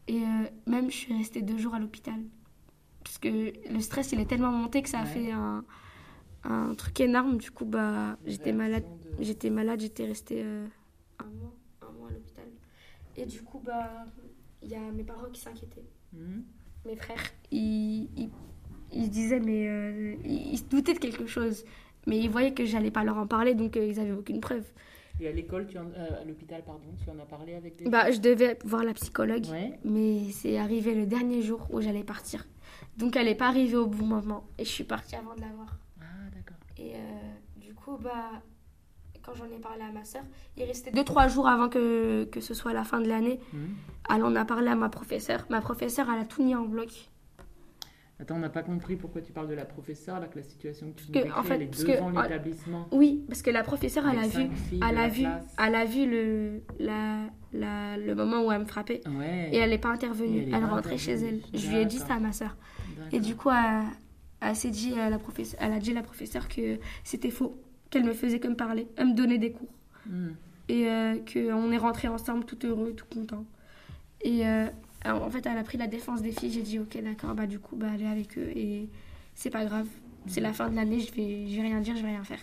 Et 0.06 0.20
euh, 0.20 0.48
même 0.66 0.90
je 0.90 0.96
suis 0.96 1.16
restée 1.16 1.42
deux 1.42 1.58
jours 1.58 1.74
à 1.74 1.78
l'hôpital. 1.78 2.20
Parce 3.02 3.18
que 3.18 3.52
le 3.70 3.80
stress 3.80 4.12
il 4.12 4.20
est 4.20 4.26
tellement 4.26 4.50
monté 4.50 4.82
que 4.82 4.88
ça 4.88 5.00
a 5.00 5.06
fait 5.06 5.30
un, 5.30 5.64
un, 6.44 6.74
truc 6.74 7.00
énorme. 7.00 7.38
Du 7.38 7.50
coup, 7.50 7.64
bah, 7.64 8.18
j'étais 8.26 8.52
malade. 8.52 8.84
J'étais 9.20 9.50
malade, 9.50 9.80
j'étais 9.80 10.06
restée 10.06 10.42
euh, 10.42 10.66
un 11.20 11.26
mois, 11.26 11.54
un 11.82 11.92
mois 11.92 12.08
à 12.08 12.12
l'hôpital. 12.12 12.46
Et 13.16 13.26
du 13.26 13.42
coup, 13.42 13.60
bah, 13.64 14.04
il 14.62 14.68
y 14.68 14.74
a 14.74 14.80
mes 14.80 15.04
parents 15.04 15.30
qui 15.32 15.40
s'inquiétaient. 15.40 15.86
Mhm 16.12 16.44
mes 16.86 16.96
frères, 16.96 17.22
ils, 17.50 18.08
ils, 18.92 19.10
disaient, 19.10 19.40
mais 19.40 19.66
euh, 19.68 20.16
ils, 20.24 20.58
se 20.58 20.64
doutaient 20.64 20.94
de 20.94 20.98
quelque 20.98 21.26
chose. 21.26 21.64
Mais 22.06 22.18
ils 22.18 22.28
voyaient 22.28 22.52
que 22.52 22.64
j'allais 22.64 22.90
pas 22.90 23.04
leur 23.04 23.16
en 23.16 23.26
parler, 23.26 23.54
donc 23.54 23.76
ils 23.76 23.98
avaient 23.98 24.12
aucune 24.12 24.40
preuve. 24.40 24.64
Et 25.20 25.28
à 25.28 25.32
l'école, 25.32 25.66
euh, 25.74 26.22
à 26.22 26.24
l'hôpital, 26.24 26.62
pardon, 26.64 26.88
tu 27.02 27.08
en 27.08 27.18
as 27.20 27.26
parlé 27.26 27.54
avec 27.54 27.76
des 27.76 27.88
Bah, 27.88 28.10
je 28.10 28.18
devais 28.18 28.58
voir 28.64 28.82
la 28.82 28.94
psychologue, 28.94 29.46
mais 29.84 30.30
c'est 30.30 30.58
arrivé 30.58 30.94
le 30.94 31.06
dernier 31.06 31.42
jour 31.42 31.66
où 31.70 31.80
j'allais 31.80 32.04
partir. 32.04 32.46
Donc 32.96 33.16
elle 33.16 33.26
n'est 33.26 33.34
pas 33.34 33.48
arrivée 33.48 33.76
au 33.76 33.86
bon 33.86 34.06
moment, 34.06 34.44
et 34.58 34.64
je 34.64 34.70
suis 34.70 34.84
partie 34.84 35.14
avant 35.14 35.34
de 35.34 35.40
la 35.40 35.48
voir. 35.48 35.78
Ah, 36.00 36.04
d'accord. 36.34 36.56
Et 36.78 36.94
du 37.56 37.74
coup, 37.74 37.96
bah, 37.96 38.42
quand 39.24 39.34
j'en 39.34 39.46
ai 39.46 39.58
parlé 39.58 39.82
à 39.82 39.92
ma 39.92 40.04
soeur, 40.04 40.22
il 40.56 40.64
restait 40.64 40.90
2-3 40.90 41.28
jours 41.28 41.48
avant 41.48 41.68
que, 41.68 42.24
que, 42.24 42.40
ce 42.40 42.54
soit 42.54 42.72
la 42.72 42.84
fin 42.84 43.00
de 43.00 43.08
l'année. 43.08 43.40
Mhm. 43.52 43.74
Alors 44.08 44.28
on 44.30 44.36
a 44.36 44.44
parlé 44.44 44.68
à 44.68 44.74
ma 44.74 44.88
professeure. 44.88 45.46
Ma 45.48 45.60
professeure, 45.60 46.06
elle 46.12 46.20
a 46.20 46.24
tout 46.24 46.42
mis 46.44 46.54
en 46.54 46.64
bloc. 46.64 47.10
Attends, 48.20 48.36
on 48.36 48.40
n'a 48.40 48.48
pas 48.48 48.62
compris 48.62 48.94
pourquoi 48.94 49.22
tu 49.22 49.32
parles 49.32 49.48
de 49.48 49.54
la 49.54 49.64
professeure, 49.64 50.20
là, 50.20 50.28
que 50.28 50.38
la 50.38 50.44
situation 50.44 50.92
que 50.92 51.00
tu 51.00 51.06
nous 51.08 51.12
décris, 51.12 51.32
en 51.32 51.42
fait, 51.42 51.54
elle 51.54 51.62
est 51.62 51.86
devant 51.86 52.10
l'établissement. 52.10 52.88
Oui, 52.92 53.24
parce 53.26 53.42
que 53.42 53.50
la 53.50 53.64
professeure, 53.64 54.04
elle 54.08 54.18
a, 54.18 54.28
vu, 54.28 54.48
elle, 54.72 54.98
a 54.98 55.08
vu, 55.08 55.26
elle 55.58 55.74
a 55.74 55.84
vu 55.84 56.08
le, 56.08 56.62
la, 56.78 57.26
la, 57.52 57.96
le 57.96 58.14
moment 58.14 58.46
où 58.46 58.52
elle 58.52 58.60
me 58.60 58.64
frappait. 58.66 59.00
Et 59.50 59.56
elle 59.56 59.70
n'est 59.70 59.78
pas 59.78 59.90
intervenue. 59.90 60.44
Elle, 60.46 60.62
est 60.62 60.64
rentrait 60.64 60.98
chez 60.98 61.14
elle. 61.14 61.40
Je 61.52 61.68
lui 61.68 61.76
ai 61.76 61.86
dit 61.86 61.98
ça 61.98 62.14
à 62.14 62.20
ma 62.20 62.32
soeur. 62.32 62.56
Et 63.10 63.18
du 63.18 63.34
coup, 63.34 63.50
elle, 63.50 63.84
elle 64.40 64.56
s'est 64.56 64.70
dit, 64.70 64.90
la 64.90 65.18
elle 65.58 65.72
a 65.72 65.78
dit 65.78 65.90
à 65.90 65.94
la 65.94 66.02
professeure 66.02 66.48
que 66.48 66.78
c'était 67.02 67.30
faux 67.30 67.60
qu'elle 67.90 68.04
me 68.04 68.12
faisait 68.12 68.40
comme 68.40 68.56
parler. 68.56 68.88
Elle 68.96 69.08
me 69.08 69.14
donnait 69.14 69.38
des 69.38 69.52
cours. 69.52 69.72
Hmm. 70.06 70.30
Et 70.68 70.88
euh, 70.88 71.16
qu'on 71.32 71.70
est 71.70 71.78
rentrés 71.78 72.08
ensemble, 72.08 72.44
tout 72.44 72.58
heureux, 72.66 72.92
tout 72.92 73.06
content. 73.12 73.44
Et 74.20 74.46
euh, 74.46 74.66
en 75.04 75.30
fait, 75.30 75.46
elle 75.46 75.58
a 75.58 75.62
pris 75.64 75.78
la 75.78 75.86
défense 75.86 76.22
des 76.22 76.32
filles. 76.32 76.50
J'ai 76.50 76.62
dit, 76.62 76.78
ok, 76.78 77.00
d'accord, 77.02 77.34
bah 77.34 77.46
du 77.46 77.58
coup, 77.58 77.76
bah, 77.76 77.90
aller 77.92 78.06
avec 78.06 78.38
eux. 78.38 78.50
Et 78.54 78.88
c'est 79.34 79.50
pas 79.50 79.64
grave. 79.64 79.86
C'est 80.26 80.40
la 80.40 80.52
fin 80.52 80.70
de 80.70 80.76
l'année, 80.76 81.00
je 81.00 81.12
vais, 81.12 81.46
je 81.48 81.56
vais 81.56 81.62
rien 81.62 81.80
dire, 81.80 81.96
je 81.96 82.02
vais 82.02 82.08
rien 82.08 82.24
faire. 82.24 82.40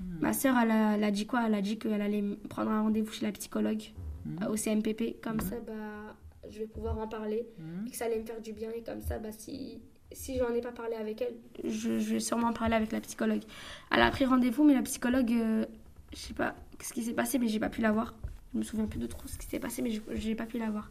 Hmm. 0.00 0.18
Ma 0.20 0.32
sœur, 0.32 0.56
elle, 0.58 0.70
a, 0.70 1.10
dit 1.10 1.26
quoi? 1.26 1.44
Elle 1.46 1.54
a 1.54 1.62
dit 1.62 1.78
qu'elle 1.78 2.02
allait 2.02 2.22
prendre 2.48 2.70
un 2.70 2.82
rendez-vous 2.82 3.12
chez 3.12 3.24
la 3.24 3.32
psychologue 3.32 3.82
hmm. 4.26 4.44
au 4.50 4.56
CMPP. 4.56 5.22
Comme 5.22 5.40
ça, 5.40 5.56
bah, 5.66 6.16
je 6.50 6.58
vais 6.58 6.66
pouvoir 6.66 6.98
en 6.98 7.08
parler. 7.08 7.46
Et 7.86 7.90
que 7.90 7.96
ça 7.96 8.04
allait 8.06 8.18
me 8.18 8.24
faire 8.24 8.40
du 8.40 8.52
bien. 8.52 8.70
Et 8.76 8.82
comme 8.82 9.00
ça, 9.00 9.18
bah, 9.18 9.32
si 9.32 9.80
si 10.14 10.38
j'en 10.38 10.54
ai 10.54 10.60
pas 10.60 10.72
parlé 10.72 10.94
avec 10.94 11.20
elle, 11.22 11.34
je, 11.64 11.90
vais 11.90 12.20
sûrement 12.20 12.48
en 12.48 12.52
parler 12.52 12.74
avec 12.74 12.92
la 12.92 13.00
psychologue. 13.00 13.42
Elle 13.90 14.00
a 14.00 14.10
pris 14.10 14.24
rendez-vous, 14.24 14.64
mais 14.64 14.74
la 14.74 14.82
psychologue, 14.82 15.32
euh, 15.32 15.64
je 16.12 16.18
sais 16.18 16.34
pas 16.34 16.54
ce 16.80 16.92
qui 16.92 17.02
s'est 17.02 17.14
passé, 17.14 17.38
mais 17.38 17.48
j'ai 17.48 17.58
pas 17.58 17.68
pu 17.68 17.80
la 17.80 17.92
voir. 17.92 18.14
Je 18.52 18.58
me 18.58 18.62
souviens 18.62 18.86
plus 18.86 19.00
de 19.00 19.06
trop 19.06 19.26
ce 19.26 19.36
qui 19.38 19.46
s'est 19.46 19.58
passé, 19.58 19.82
mais 19.82 19.90
je 19.90 20.28
n'ai 20.28 20.34
pas 20.34 20.46
pu 20.46 20.58
la 20.58 20.70
voir. 20.70 20.90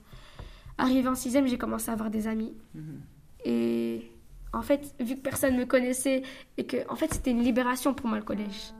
Arrivée 0.77 1.07
en 1.07 1.15
sixième, 1.15 1.47
j'ai 1.47 1.57
commencé 1.57 1.89
à 1.89 1.93
avoir 1.93 2.09
des 2.09 2.27
amis. 2.27 2.53
Mhm. 2.73 3.01
Et 3.45 4.11
en 4.53 4.61
fait, 4.61 4.93
vu 4.99 5.15
que 5.15 5.21
personne 5.21 5.57
me 5.57 5.65
connaissait 5.65 6.23
et 6.57 6.65
que, 6.65 6.77
en 6.89 6.95
fait, 6.95 7.13
c'était 7.13 7.31
une 7.31 7.43
libération 7.43 7.93
pour 7.93 8.07
moi 8.07 8.17
le 8.17 8.23
collège. 8.23 8.73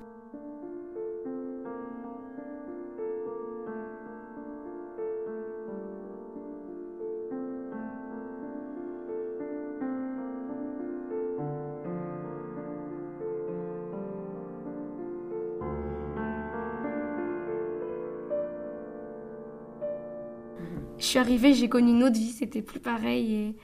Suis 21.14 21.20
arrivée, 21.20 21.54
j'ai 21.54 21.70
connu 21.70 21.92
une 21.92 22.04
autre 22.04 22.16
vie, 22.16 22.32
c'était 22.32 22.64
plus 22.64 22.80
pareil. 22.80 23.56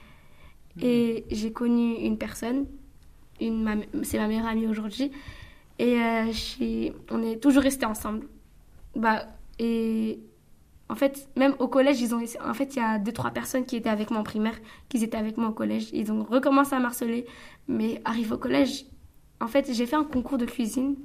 Et, 0.80 0.88
et 0.88 1.26
j'ai 1.32 1.52
connu 1.52 1.96
une 1.96 2.18
personne, 2.18 2.68
une, 3.42 3.86
c'est 4.04 4.20
ma 4.20 4.28
meilleure 4.28 4.46
amie 4.46 4.68
aujourd'hui. 4.68 5.12
Et 5.80 6.00
euh, 6.00 6.32
on 7.10 7.24
est 7.24 7.42
toujours 7.42 7.64
restés 7.64 7.88
ensemble. 7.88 8.28
Bah, 8.96 9.26
et 9.58 10.20
en 10.90 10.96
fait, 10.96 11.28
même 11.38 11.56
au 11.58 11.68
collège, 11.68 12.00
ils 12.02 12.14
ont, 12.14 12.22
en 12.46 12.54
fait, 12.54 12.76
il 12.76 12.80
y 12.80 12.82
a 12.84 13.00
deux, 13.00 13.14
trois 13.14 13.32
personnes 13.32 13.66
qui 13.66 13.78
étaient 13.78 13.90
avec 13.90 14.12
moi 14.12 14.20
en 14.20 14.24
primaire, 14.24 14.60
qui 14.88 15.04
étaient 15.04 15.18
avec 15.18 15.38
moi 15.38 15.50
au 15.50 15.54
collège. 15.54 15.90
Ils 15.92 16.12
ont 16.12 16.24
recommencé 16.24 16.76
à 16.76 16.80
marceler. 16.80 17.26
Mais 17.68 18.00
arrivé 18.06 18.32
au 18.32 18.38
collège, 18.38 18.86
en 19.42 19.48
fait, 19.48 19.74
j'ai 19.74 19.88
fait 19.88 19.96
un 19.96 20.04
concours 20.04 20.38
de 20.38 20.46
cuisine. 20.46 20.98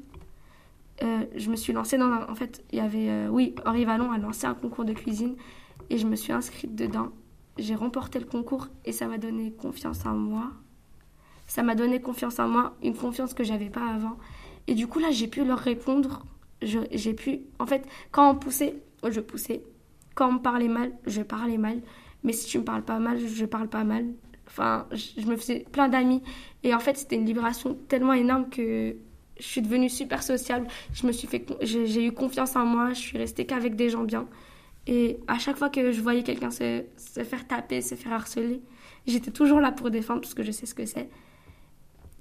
Euh, 1.02 1.24
je 1.36 1.50
me 1.50 1.56
suis 1.56 1.72
lancée 1.72 1.96
dans. 1.96 2.12
en 2.28 2.34
fait, 2.34 2.62
il 2.70 2.78
y 2.78 2.82
avait. 2.82 3.08
Euh, 3.08 3.28
oui, 3.28 3.54
Henri 3.64 3.86
Vallon 3.86 4.12
a 4.12 4.18
lancé 4.18 4.46
un 4.46 4.54
concours 4.54 4.84
de 4.84 4.92
cuisine 4.92 5.36
et 5.90 5.98
je 5.98 6.06
me 6.06 6.16
suis 6.16 6.32
inscrite 6.32 6.74
dedans. 6.74 7.10
J'ai 7.58 7.74
remporté 7.74 8.18
le 8.18 8.24
concours 8.24 8.68
et 8.84 8.92
ça 8.92 9.06
m'a 9.06 9.18
donné 9.18 9.52
confiance 9.52 10.04
en 10.06 10.14
moi. 10.14 10.50
Ça 11.46 11.62
m'a 11.62 11.74
donné 11.74 12.00
confiance 12.00 12.38
en 12.38 12.48
moi, 12.48 12.76
une 12.82 12.96
confiance 12.96 13.34
que 13.34 13.44
j'avais 13.44 13.70
pas 13.70 13.86
avant. 13.86 14.16
Et 14.66 14.74
du 14.74 14.86
coup, 14.86 14.98
là, 14.98 15.10
j'ai 15.10 15.28
pu 15.28 15.44
leur 15.44 15.58
répondre. 15.58 16.24
J'ai 16.62 17.14
pu. 17.14 17.42
En 17.58 17.66
fait, 17.66 17.86
quand 18.10 18.30
on 18.30 18.34
poussait, 18.34 18.76
je 19.08 19.20
poussais. 19.20 19.62
Quand 20.14 20.28
on 20.28 20.32
me 20.34 20.38
parlait 20.38 20.68
mal, 20.68 20.92
je 21.06 21.22
parlais 21.22 21.58
mal. 21.58 21.80
Mais 22.22 22.32
si 22.32 22.46
tu 22.46 22.58
me 22.58 22.64
parles 22.64 22.84
pas 22.84 22.98
mal, 22.98 23.18
je 23.18 23.44
parle 23.44 23.68
pas 23.68 23.84
mal. 23.84 24.06
Enfin, 24.46 24.86
je 24.92 25.26
me 25.26 25.36
faisais 25.36 25.66
plein 25.70 25.88
d'amis. 25.88 26.22
Et 26.62 26.74
en 26.74 26.80
fait, 26.80 26.96
c'était 26.96 27.16
une 27.16 27.26
libération 27.26 27.76
tellement 27.88 28.14
énorme 28.14 28.48
que 28.48 28.96
je 29.38 29.44
suis 29.44 29.60
devenue 29.60 29.90
super 29.90 30.22
sociable. 30.22 30.66
Je 30.92 31.06
me 31.06 31.12
suis 31.12 31.28
fait, 31.28 31.46
j'ai 31.60 32.06
eu 32.06 32.12
confiance 32.12 32.56
en 32.56 32.64
moi. 32.64 32.94
Je 32.94 33.00
suis 33.00 33.18
restée 33.18 33.44
qu'avec 33.44 33.76
des 33.76 33.90
gens 33.90 34.04
bien. 34.04 34.26
Et 34.86 35.18
à 35.28 35.38
chaque 35.38 35.56
fois 35.56 35.70
que 35.70 35.92
je 35.92 36.00
voyais 36.00 36.22
quelqu'un 36.22 36.50
se, 36.50 36.84
se, 36.96 37.24
faire 37.24 37.46
taper, 37.46 37.80
se 37.80 37.94
faire 37.94 38.12
harceler, 38.12 38.60
j'étais 39.06 39.30
toujours 39.30 39.60
là 39.60 39.72
pour 39.72 39.90
défendre 39.90 40.20
parce 40.20 40.34
que 40.34 40.42
je 40.42 40.50
sais 40.50 40.66
ce 40.66 40.74
que 40.74 40.84
c'est. 40.84 41.08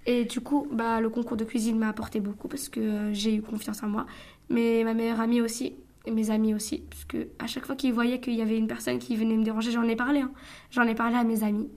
Et 0.06 0.26
du 0.26 0.42
coup, 0.42 0.68
bah, 0.72 1.00
le 1.02 1.10
concours 1.10 1.38
de 1.38 1.46
cuisine 1.46 1.78
m'a 1.78 1.90
apporté 1.90 2.20
beaucoup 2.20 2.48
parce 2.48 2.70
que 2.70 2.80
euh, 2.80 3.14
j'ai 3.14 3.36
eu 3.36 3.42
confiance 3.42 3.84
en 3.84 3.88
moi. 3.88 4.06
Mais 4.50 4.84
ma 4.84 4.94
meilleure 4.94 5.22
amie 5.22 5.42
aussi, 5.42 5.76
et 6.06 6.12
mes 6.12 6.30
amis 6.30 6.54
aussi, 6.54 6.84
parce 6.90 7.06
que 7.06 7.30
à 7.40 7.48
chaque 7.48 7.66
fois 7.66 7.76
qu'ils 7.76 7.94
voyaient 7.94 8.20
qu'il 8.20 8.34
y 8.34 8.42
avait 8.42 8.58
une 8.58 8.68
personne 8.68 9.00
qui 9.00 9.16
venait 9.16 9.38
me 9.38 9.44
déranger, 9.44 9.72
j'en 9.72 9.84
ai 9.84 9.96
parlé. 9.96 10.20
Hein. 10.20 10.32
J'en 10.72 10.84
ai 10.84 10.96
parlé 10.96 11.16
à 11.16 11.24
mes 11.24 11.44
amis. 11.44 11.70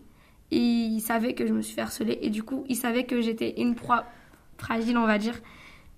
Et 0.51 0.59
ils 0.59 1.01
savaient 1.01 1.35
que 1.35 1.47
je 1.47 1.53
me 1.53 1.63
suis 1.63 1.75
fait 1.75 1.83
harceler. 1.83 2.19
Et 2.23 2.31
du 2.31 2.43
coup, 2.43 2.65
ils 2.69 2.77
savaient 2.77 3.05
que 3.05 3.21
j'étais 3.21 3.61
une 3.61 3.75
proie 3.75 4.05
fragile, 4.59 4.97
on 4.97 5.07
va 5.07 5.19
dire. 5.19 5.41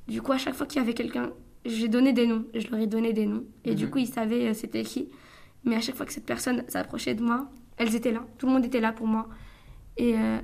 Du 0.07 0.23
coup, 0.23 0.33
à 0.33 0.39
chaque 0.39 0.55
fois 0.55 0.67
qu'il 0.67 0.81
y 0.81 0.85
avait 0.85 0.95
quelqu'un 0.95 1.33
j'ai 1.69 1.89
donné 1.89 2.13
des 2.13 2.27
noms, 2.27 2.45
je 2.55 2.67
leur 2.69 2.81
ai 2.81 2.87
donné 2.87 3.13
des 3.13 3.27
noms. 3.27 3.45
Et 3.65 3.75
du 3.75 3.85
mhm. 3.85 3.91
coup, 3.91 3.99
ils 3.99 4.09
savaient 4.09 4.49
euh, 4.49 4.55
c'était 4.55 4.83
qui. 4.83 5.09
Mais 5.65 5.77
à 5.77 5.81
chaque 5.81 5.97
fois 5.97 6.07
que 6.07 6.13
cette 6.13 6.27
personne 6.27 6.65
s'approchait 6.69 7.15
de 7.15 7.23
moi, 7.23 7.51
elles 7.77 7.95
étaient 7.95 8.13
là. 8.13 8.25
Tout 8.39 8.47
le 8.47 8.53
monde 8.53 8.65
était 8.65 8.81
là 8.81 8.93
pour 8.93 9.07
moi. 9.07 9.29
Et 9.97 10.15
euh, 10.17 10.39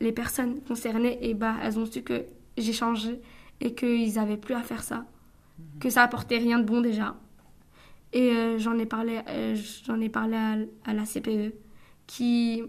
les 0.00 0.12
personnes 0.12 0.60
concernées, 0.62 1.18
et 1.24 1.30
eh 1.30 1.34
bah, 1.34 1.56
elles 1.62 1.78
ont 1.78 1.86
su 1.86 2.02
que 2.02 2.24
j'ai 2.56 2.72
changé 2.72 3.20
et 3.60 3.74
qu'ils 3.74 4.14
n'avaient 4.14 4.36
plus 4.36 4.54
à 4.54 4.62
faire 4.62 4.82
ça. 4.82 5.06
Mhm. 5.58 5.78
Que 5.80 5.90
ça 5.90 6.02
apportait 6.02 6.38
rien 6.38 6.58
de 6.58 6.64
bon 6.64 6.80
déjà. 6.80 7.16
Et 8.12 8.30
euh, 8.30 8.58
j'en 8.58 8.78
ai 8.78 8.86
parlé, 8.86 9.20
j'en 9.86 10.00
ai 10.00 10.08
parlé 10.08 10.36
à, 10.84 10.94
la 10.94 11.04
CPE, 11.04 11.52
qui, 12.06 12.62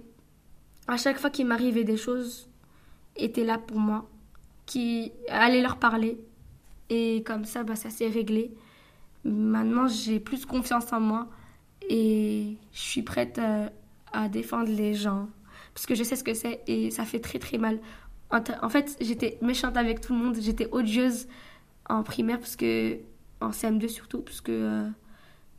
à 0.87 0.97
chaque 0.97 1.17
fois 1.17 1.29
qu'il 1.29 1.45
m'arrivait 1.45 1.85
des 1.85 1.95
choses, 1.95 2.49
étaient 3.15 3.45
là 3.45 3.57
pour 3.57 3.79
moi, 3.79 4.09
qui 4.65 5.13
allaient 5.29 5.61
leur 5.61 5.77
parler. 5.77 6.19
Et 6.89 7.23
comme 7.23 7.45
ça, 7.45 7.63
bah, 7.63 7.75
ça 7.75 7.89
s'est 7.89 8.07
réglé. 8.07 8.51
Maintenant, 9.23 9.87
j'ai 9.87 10.19
plus 10.19 10.45
confiance 10.45 10.91
en 10.93 10.99
moi 10.99 11.27
et 11.89 12.57
je 12.71 12.79
suis 12.79 13.01
prête 13.01 13.39
à, 13.39 13.71
à 14.11 14.29
défendre 14.29 14.69
les 14.69 14.93
gens 14.93 15.27
parce 15.73 15.85
que 15.85 15.95
je 15.95 16.03
sais 16.03 16.15
ce 16.15 16.23
que 16.23 16.33
c'est 16.33 16.61
et 16.67 16.91
ça 16.91 17.05
fait 17.05 17.19
très 17.19 17.39
très 17.39 17.57
mal. 17.57 17.79
En 18.31 18.69
fait, 18.69 18.95
j'étais 19.01 19.37
méchante 19.41 19.75
avec 19.75 20.01
tout 20.01 20.13
le 20.13 20.19
monde, 20.19 20.35
j'étais 20.39 20.67
odieuse 20.71 21.27
en 21.87 22.03
primaire 22.03 22.39
parce 22.39 22.55
que 22.55 22.97
en 23.41 23.49
CM2 23.49 23.87
surtout 23.87 24.21
parce 24.21 24.41
que 24.41 24.51
euh, 24.51 24.89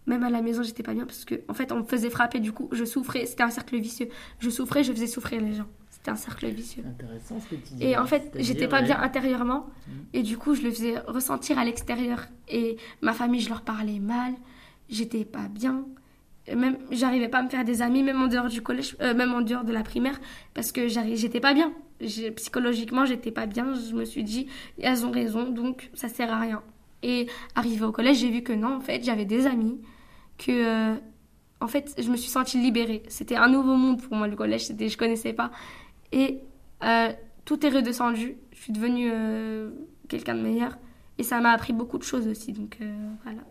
même 0.06 0.22
à 0.22 0.30
la 0.30 0.42
maison, 0.42 0.62
j'étais 0.62 0.82
pas 0.82 0.94
bien 0.94 1.06
parce 1.06 1.24
que 1.24 1.42
en 1.48 1.54
fait, 1.54 1.72
on 1.72 1.78
me 1.78 1.84
faisait 1.84 2.10
frapper 2.10 2.40
du 2.40 2.52
coup, 2.52 2.68
je 2.72 2.84
souffrais, 2.84 3.26
c'était 3.26 3.42
un 3.42 3.50
cercle 3.50 3.76
vicieux. 3.78 4.08
Je 4.38 4.50
souffrais, 4.50 4.84
je 4.84 4.92
faisais 4.92 5.06
souffrir 5.06 5.40
les 5.40 5.54
gens. 5.54 5.66
C'était 6.00 6.12
un 6.12 6.16
cercle 6.16 6.46
vicieux. 6.48 6.82
Intéressant 6.86 7.38
ce 7.40 7.54
que 7.54 7.56
tu 7.56 7.74
dis. 7.74 7.84
Et 7.84 7.98
en 7.98 8.06
fait, 8.06 8.32
j'étais 8.36 8.68
pas 8.68 8.80
bien 8.80 8.98
intérieurement 9.00 9.66
mmh. 9.66 9.90
et 10.14 10.22
du 10.22 10.38
coup, 10.38 10.54
je 10.54 10.62
le 10.62 10.70
faisais 10.70 10.98
ressentir 11.00 11.58
à 11.58 11.64
l'extérieur 11.64 12.26
et 12.48 12.78
ma 13.02 13.12
famille, 13.12 13.40
je 13.40 13.50
leur 13.50 13.60
parlais 13.60 13.98
mal, 13.98 14.32
j'étais 14.88 15.26
pas 15.26 15.48
bien 15.48 15.84
même 16.54 16.78
j'arrivais 16.90 17.28
pas 17.28 17.38
à 17.38 17.42
me 17.42 17.48
faire 17.48 17.64
des 17.64 17.82
amis 17.82 18.02
même 18.02 18.20
en 18.20 18.26
dehors 18.26 18.48
du 18.48 18.62
collège 18.62 18.96
euh, 19.00 19.14
même 19.14 19.32
en 19.32 19.40
dehors 19.40 19.64
de 19.64 19.72
la 19.72 19.82
primaire 19.82 20.18
parce 20.54 20.72
que 20.72 20.88
j'étais 20.88 21.40
pas 21.40 21.54
bien 21.54 21.72
psychologiquement 22.36 23.04
j'étais 23.04 23.30
pas 23.30 23.46
bien 23.46 23.74
je 23.74 23.94
me 23.94 24.04
suis 24.04 24.24
dit 24.24 24.46
elles 24.80 25.04
ont 25.04 25.10
raison 25.10 25.50
donc 25.50 25.90
ça 25.94 26.08
sert 26.08 26.32
à 26.32 26.40
rien 26.40 26.62
et 27.02 27.26
arrivé 27.54 27.84
au 27.84 27.92
collège 27.92 28.18
j'ai 28.18 28.30
vu 28.30 28.42
que 28.42 28.52
non 28.52 28.76
en 28.76 28.80
fait 28.80 29.04
j'avais 29.04 29.26
des 29.26 29.46
amis 29.46 29.80
que 30.38 30.50
euh, 30.50 30.96
en 31.60 31.66
fait 31.66 31.94
je 31.98 32.10
me 32.10 32.16
suis 32.16 32.30
sentie 32.30 32.58
libérée 32.58 33.02
c'était 33.08 33.36
un 33.36 33.48
nouveau 33.48 33.76
monde 33.76 34.00
pour 34.00 34.16
moi 34.16 34.26
le 34.26 34.36
collège 34.36 34.66
c'était 34.66 34.88
je 34.88 34.96
connaissais 34.96 35.34
pas 35.34 35.50
et 36.12 36.40
euh, 36.84 37.12
tout 37.44 37.64
est 37.64 37.70
redescendu 37.70 38.36
je 38.52 38.60
suis 38.60 38.72
devenue 38.72 39.10
quelqu'un 40.08 40.34
de 40.34 40.42
meilleur 40.42 40.78
et 41.18 41.22
ça 41.22 41.40
m'a 41.40 41.50
appris 41.50 41.72
beaucoup 41.72 41.98
de 41.98 42.02
choses 42.02 42.26
aussi 42.26 42.52
donc 42.52 42.78
voilà 43.24 43.42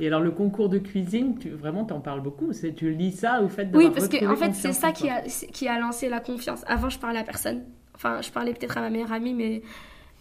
et 0.00 0.06
alors, 0.06 0.20
le 0.20 0.30
concours 0.30 0.68
de 0.68 0.78
cuisine, 0.78 1.38
tu, 1.38 1.50
vraiment, 1.50 1.84
tu 1.84 1.92
en 1.92 2.00
parles 2.00 2.22
beaucoup. 2.22 2.52
Tu 2.76 2.90
lis 2.90 3.12
ça 3.12 3.42
au 3.42 3.48
fait 3.48 3.66
de 3.66 3.76
Oui, 3.76 3.90
parce 3.90 4.08
que 4.08 4.24
en 4.26 4.36
fait, 4.36 4.54
c'est 4.54 4.72
ça 4.72 4.92
qui 4.92 5.08
a, 5.08 5.22
qui 5.22 5.68
a 5.68 5.78
lancé 5.78 6.08
la 6.08 6.20
confiance. 6.20 6.64
Avant, 6.66 6.88
je 6.88 6.98
parlais 6.98 7.18
à 7.18 7.24
personne. 7.24 7.62
Enfin, 7.94 8.20
je 8.22 8.30
parlais 8.30 8.54
peut-être 8.54 8.78
à 8.78 8.80
ma 8.80 8.90
meilleure 8.90 9.12
amie, 9.12 9.34
mais, 9.34 9.62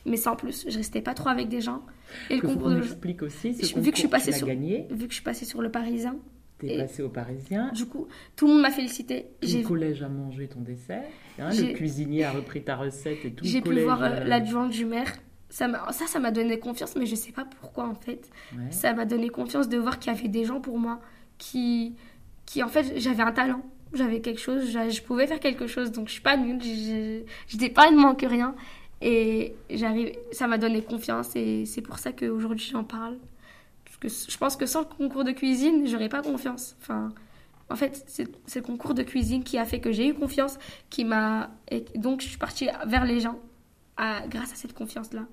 mais 0.06 0.18
sans 0.18 0.36
plus. 0.36 0.66
Je 0.68 0.78
restais 0.78 1.02
pas 1.02 1.14
trop 1.14 1.30
avec 1.30 1.48
des 1.48 1.62
gens. 1.62 1.82
Et 2.30 2.36
le 2.36 2.42
concours. 2.42 2.68
On 2.68 2.78
explique 2.78 3.22
aussi 3.22 3.54
ce 3.54 3.68
concours, 3.68 3.84
vu 3.84 3.92
que 3.92 3.98
je 3.98 4.02
suis 4.02 4.10
passée 4.10 4.32
sur, 4.32 4.48
gagné. 4.48 4.88
Vu 4.90 5.06
que 5.06 5.12
je 5.12 5.16
suis 5.16 5.24
passée 5.24 5.46
sur 5.46 5.62
le 5.62 5.70
Parisien. 5.70 6.16
T'es 6.60 6.78
passée 6.78 7.04
au 7.04 7.10
Parisien. 7.10 7.72
Du 7.72 7.86
coup, 7.86 8.08
tout 8.36 8.48
le 8.48 8.54
monde 8.54 8.62
m'a 8.64 8.72
félicité. 8.72 9.28
Le 9.44 9.62
collège 9.64 10.02
a 10.02 10.10
mangé 10.10 10.48
ton 10.48 10.62
dessert. 10.62 11.04
Hein, 11.38 11.50
le 11.54 11.74
cuisinier 11.74 12.24
a 12.24 12.32
repris 12.32 12.64
ta 12.64 12.76
recette 12.76 13.24
et 13.26 13.32
tout. 13.32 13.46
J'ai 13.46 13.62
pu 13.62 13.80
voir 13.82 14.04
euh, 14.04 14.24
l'adjoint 14.24 14.68
du 14.68 14.86
maire 14.86 15.14
ça, 15.50 15.70
ça, 15.92 16.08
ça 16.08 16.20
m'a 16.20 16.32
donné 16.32 16.60
confiance, 16.60 16.96
mais 16.96 17.06
je 17.06 17.16
sais 17.16 17.32
pas 17.32 17.46
pourquoi 17.46 17.88
en 17.88 17.96
fait. 17.96 18.30
Ça 18.70 18.94
m'a 18.94 19.06
donné 19.06 19.30
confiance 19.30 19.70
de 19.70 19.78
voir 19.78 20.00
qu'il 20.00 20.14
y 20.14 20.16
avait 20.16 20.28
des 20.28 20.46
gens 20.46 20.60
pour 20.60 20.78
moi 20.78 21.00
qui, 21.38 21.96
qui 22.46 22.62
en 22.64 22.68
fait, 22.68 23.00
j'avais 23.00 23.24
un 23.24 23.32
talent, 23.32 23.62
j'avais 23.94 24.20
quelque 24.20 24.42
chose, 24.42 24.70
je 24.70 25.02
pouvais 25.02 25.28
faire 25.28 25.40
quelque 25.40 25.68
chose, 25.68 25.92
donc 25.92 26.08
je 26.08 26.14
suis 26.14 26.22
pas 26.22 26.38
nulle, 26.38 26.62
je, 26.62 27.22
je, 27.48 27.68
pas, 27.70 27.88
il 27.88 27.96
ne 27.96 28.02
manque 28.02 28.26
rien. 28.28 28.56
Et 29.00 29.54
j'arrive, 29.70 30.12
ça 30.32 30.48
m'a 30.48 30.58
donné 30.58 30.82
confiance 30.82 31.36
et 31.36 31.66
c'est 31.66 31.82
pour 31.82 32.00
ça 32.00 32.12
qu'aujourd'hui 32.12 32.68
j'en 32.72 32.84
parle. 32.84 33.18
Que 34.00 34.10
je 34.10 34.38
pense 34.38 34.56
que 34.56 34.66
sans 34.66 34.82
le 34.82 34.86
concours 34.86 35.24
de 35.24 35.32
cuisine, 35.32 35.88
j'aurais 35.88 36.10
pas 36.10 36.22
confiance. 36.22 36.76
Enfin, 36.82 37.14
en 37.70 37.76
fait, 37.76 38.04
c'est 38.08 38.56
le 38.56 38.62
concours 38.62 38.94
de 38.94 39.04
cuisine 39.04 39.44
qui 39.44 39.58
a 39.58 39.66
fait 39.66 39.80
que 39.80 39.92
j'ai 39.92 40.08
eu 40.08 40.14
confiance, 40.14 40.58
qui 40.90 41.04
m'a. 41.04 41.50
Donc 41.96 42.22
je 42.22 42.28
suis 42.28 42.38
partie 42.38 42.70
vers 42.86 43.06
les 43.06 43.20
gens 43.20 43.40
grâce 43.98 44.52
à 44.52 44.56
cette 44.56 44.74
confiance-là. 44.74 45.26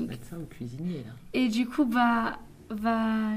Mettre 0.00 0.26
ça 0.26 0.38
au 0.38 0.44
cuisinier, 0.44 1.04
là. 1.06 1.12
Et 1.32 1.48
du 1.48 1.66
coup, 1.66 1.84
bah, 1.84 2.38
bah, 2.70 3.30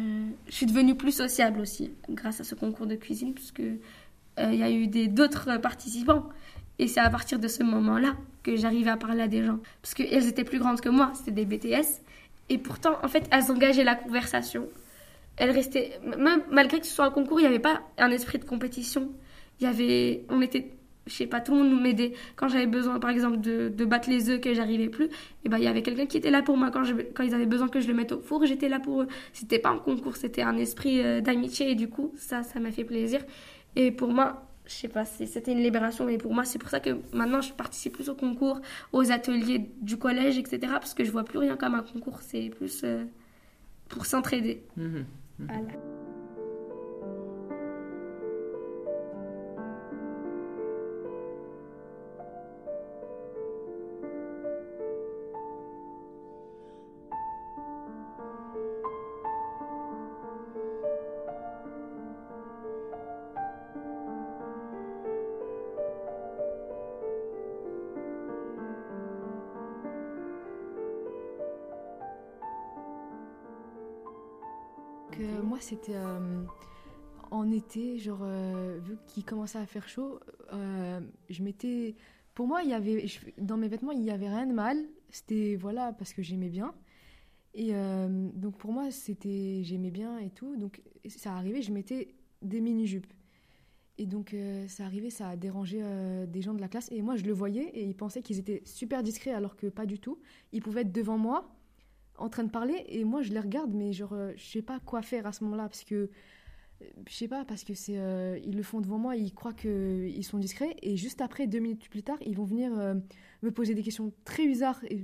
je 0.47 0.51
suis 0.51 0.65
devenue 0.65 0.95
plus 0.95 1.11
sociable 1.11 1.59
aussi, 1.59 1.91
grâce 2.09 2.39
à 2.39 2.43
ce 2.43 2.55
concours 2.55 2.87
de 2.87 2.95
cuisine, 2.95 3.33
puisque 3.33 3.59
euh, 3.59 4.49
il 4.51 4.55
y 4.55 4.63
a 4.63 4.71
eu 4.71 4.87
d'autres 5.07 5.57
participants. 5.57 6.29
Et 6.79 6.87
c'est 6.87 6.99
à 6.99 7.09
partir 7.09 7.39
de 7.39 7.47
ce 7.47 7.63
moment-là 7.63 8.15
que 8.43 8.55
j'arrivais 8.55 8.91
à 8.91 8.97
parler 8.97 9.21
à 9.21 9.27
des 9.27 9.43
gens. 9.43 9.59
Parce 9.81 9.93
qu'elles 9.93 10.27
étaient 10.27 10.43
plus 10.43 10.59
grandes 10.59 10.79
que 10.79 10.89
moi, 10.89 11.11
c'était 11.15 11.31
des 11.31 11.45
BTS. 11.45 12.01
Et 12.49 12.57
pourtant, 12.57 12.97
en 13.03 13.07
fait, 13.07 13.27
elles 13.31 13.51
engageaient 13.51 13.83
la 13.83 13.95
conversation. 13.95 14.67
Elles 15.35 15.51
restaient. 15.51 15.99
Même 16.03 16.43
malgré 16.51 16.79
que 16.79 16.85
ce 16.85 16.93
soit 16.93 17.05
un 17.05 17.11
concours, 17.11 17.39
il 17.39 17.43
n'y 17.43 17.47
avait 17.47 17.59
pas 17.59 17.81
un 17.97 18.09
esprit 18.11 18.39
de 18.39 18.45
compétition. 18.45 19.11
Il 19.59 19.65
y 19.65 19.67
avait. 19.67 20.25
On 20.29 20.41
était 20.41 20.77
je 21.07 21.13
sais 21.13 21.25
pas, 21.27 21.41
tout 21.41 21.55
le 21.55 21.63
monde 21.63 21.81
m'aidait. 21.81 22.13
Quand 22.35 22.47
j'avais 22.47 22.67
besoin, 22.67 22.99
par 22.99 23.09
exemple, 23.09 23.39
de, 23.39 23.85
battre 23.85 24.09
les 24.09 24.29
œufs 24.29 24.41
que 24.41 24.53
j'arrivais 24.53 24.89
plus, 24.89 25.05
et 25.05 25.09
eh 25.45 25.49
ben 25.49 25.57
il 25.57 25.63
y 25.63 25.67
avait 25.67 25.81
quelqu'un 25.81 26.05
qui 26.05 26.17
était 26.17 26.31
là 26.31 26.41
pour 26.41 26.57
moi. 26.57 26.69
Quand, 26.71 26.83
quand 27.15 27.23
ils 27.23 27.33
avaient 27.33 27.45
besoin 27.45 27.69
que 27.69 27.79
je 27.79 27.87
le 27.87 27.93
mette 27.93 28.11
au 28.11 28.19
four, 28.19 28.45
j'étais 28.45 28.69
là 28.69 28.79
pour 28.79 29.03
eux. 29.03 29.07
C'était 29.33 29.59
pas 29.59 29.69
un 29.69 29.79
concours, 29.79 30.17
c'était 30.17 30.41
un 30.41 30.57
esprit 30.57 31.01
euh, 31.01 31.21
d'amitié 31.21 31.71
et 31.71 31.75
du 31.75 31.89
coup, 31.89 32.13
ça, 32.17 32.43
ça 32.43 32.59
m'a 32.59 32.71
fait 32.71 32.83
plaisir. 32.83 33.21
Et 33.75 33.91
pour 33.91 34.09
moi, 34.09 34.46
je 34.67 34.73
sais 34.73 34.87
pas, 34.87 35.05
c'était 35.05 35.51
une 35.51 35.61
libération, 35.61 36.05
mais 36.05 36.17
pour 36.17 36.33
moi, 36.33 36.45
c'est 36.45 36.59
pour 36.59 36.69
ça 36.69 36.79
que 36.79 36.97
maintenant, 37.13 37.41
je 37.41 37.53
participe 37.53 37.93
plus 37.93 38.09
au 38.09 38.15
concours, 38.15 38.61
aux 38.91 39.11
ateliers 39.11 39.71
du 39.81 39.97
collège, 39.97 40.37
etc. 40.37 40.59
Parce 40.73 40.93
que 40.93 41.03
je 41.03 41.11
vois 41.11 41.23
plus 41.23 41.39
rien 41.39 41.55
comme 41.55 41.75
un 41.75 41.83
concours, 41.83 42.19
c'est 42.21 42.49
plus 42.49 42.81
euh, 42.83 43.05
pour 43.89 44.05
s'entraider. 44.05 44.63
Mmh 44.75 44.83
mmh 44.83 45.05
voilà. 45.39 45.61
Moi, 75.23 75.57
c'était 75.59 75.95
euh, 75.95 76.43
en 77.31 77.51
été, 77.51 77.97
genre, 77.97 78.21
euh, 78.21 78.79
vu 78.83 78.97
qu'il 79.07 79.25
commençait 79.25 79.57
à 79.57 79.65
faire 79.65 79.87
chaud, 79.87 80.19
euh, 80.53 80.99
je 81.29 81.43
m'étais. 81.43 81.95
Pour 82.33 82.47
moi, 82.47 82.61
il 82.63 82.69
y 82.69 82.73
avait, 82.73 83.05
dans 83.37 83.57
mes 83.57 83.67
vêtements, 83.67 83.91
il 83.91 84.01
n'y 84.01 84.11
avait 84.11 84.29
rien 84.29 84.45
de 84.45 84.53
mal. 84.53 84.77
C'était, 85.09 85.55
voilà, 85.55 85.93
parce 85.93 86.13
que 86.13 86.21
j'aimais 86.21 86.49
bien. 86.49 86.73
Et 87.53 87.73
donc, 88.35 88.57
pour 88.57 88.71
moi, 88.71 88.91
c'était. 88.91 89.63
J'aimais 89.63 89.89
bien 89.89 90.19
et 90.19 90.29
tout. 90.29 90.55
Donc, 90.57 90.81
ça 91.07 91.33
arrivait, 91.33 91.63
je 91.63 91.71
mettais 91.71 92.13
des 92.43 92.61
mini-jupes. 92.61 93.11
Et 93.97 94.05
donc, 94.05 94.35
ça 94.67 94.85
arrivait, 94.85 95.09
ça 95.09 95.29
a 95.29 95.35
dérangé 95.35 95.81
des 96.27 96.41
gens 96.43 96.53
de 96.53 96.61
la 96.61 96.67
classe. 96.67 96.87
Et 96.91 97.01
moi, 97.01 97.15
je 97.15 97.23
le 97.23 97.33
voyais 97.33 97.69
et 97.69 97.83
ils 97.83 97.95
pensaient 97.95 98.21
qu'ils 98.21 98.37
étaient 98.37 98.61
super 98.65 99.01
discrets 99.01 99.31
alors 99.31 99.55
que 99.55 99.65
pas 99.65 99.87
du 99.87 99.97
tout. 99.97 100.19
Ils 100.51 100.61
pouvaient 100.61 100.81
être 100.81 100.91
devant 100.91 101.17
moi 101.17 101.56
en 102.17 102.29
train 102.29 102.43
de 102.43 102.49
parler 102.49 102.83
et 102.87 103.03
moi 103.03 103.21
je 103.21 103.31
les 103.31 103.39
regarde 103.39 103.71
mais 103.73 103.93
genre 103.93 104.13
euh, 104.13 104.33
je 104.35 104.45
sais 104.45 104.61
pas 104.61 104.79
quoi 104.79 105.01
faire 105.01 105.25
à 105.25 105.31
ce 105.31 105.43
moment-là 105.43 105.63
parce 105.63 105.83
que 105.83 105.95
euh, 105.95 106.85
je 107.07 107.13
sais 107.13 107.27
pas 107.27 107.45
parce 107.45 107.63
que 107.63 107.73
c'est 107.73 107.97
euh, 107.97 108.39
ils 108.43 108.55
le 108.55 108.63
font 108.63 108.81
devant 108.81 108.97
moi 108.97 109.15
ils 109.15 109.33
croient 109.33 109.53
que 109.53 110.07
ils 110.07 110.23
sont 110.23 110.37
discrets 110.37 110.75
et 110.81 110.97
juste 110.97 111.21
après 111.21 111.47
deux 111.47 111.59
minutes 111.59 111.89
plus 111.89 112.03
tard 112.03 112.17
ils 112.21 112.35
vont 112.35 112.45
venir 112.45 112.71
me 112.71 113.51
poser 113.51 113.75
des 113.75 113.83
questions 113.83 114.11
très 114.25 114.45
bizarres 114.45 114.83
et 114.89 115.03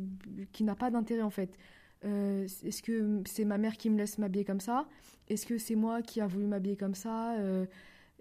qui 0.52 0.64
n'a 0.64 0.76
pas 0.76 0.92
d'intérêt 0.92 1.22
en 1.22 1.30
fait. 1.30 1.58
Est-ce 2.04 2.84
que 2.84 3.22
c'est 3.26 3.46
ma 3.46 3.58
mère 3.58 3.78
qui 3.78 3.90
me 3.90 3.98
laisse 3.98 4.18
m'habiller 4.18 4.44
comme 4.44 4.60
ça? 4.60 4.90
Est-ce 5.30 5.46
que 5.46 5.58
c'est 5.58 5.76
moi 5.76 6.02
qui 6.02 6.20
a 6.20 6.28
voulu 6.28 6.48
m'habiller 6.48 6.76
comme 6.76 6.96
ça? 6.96 7.38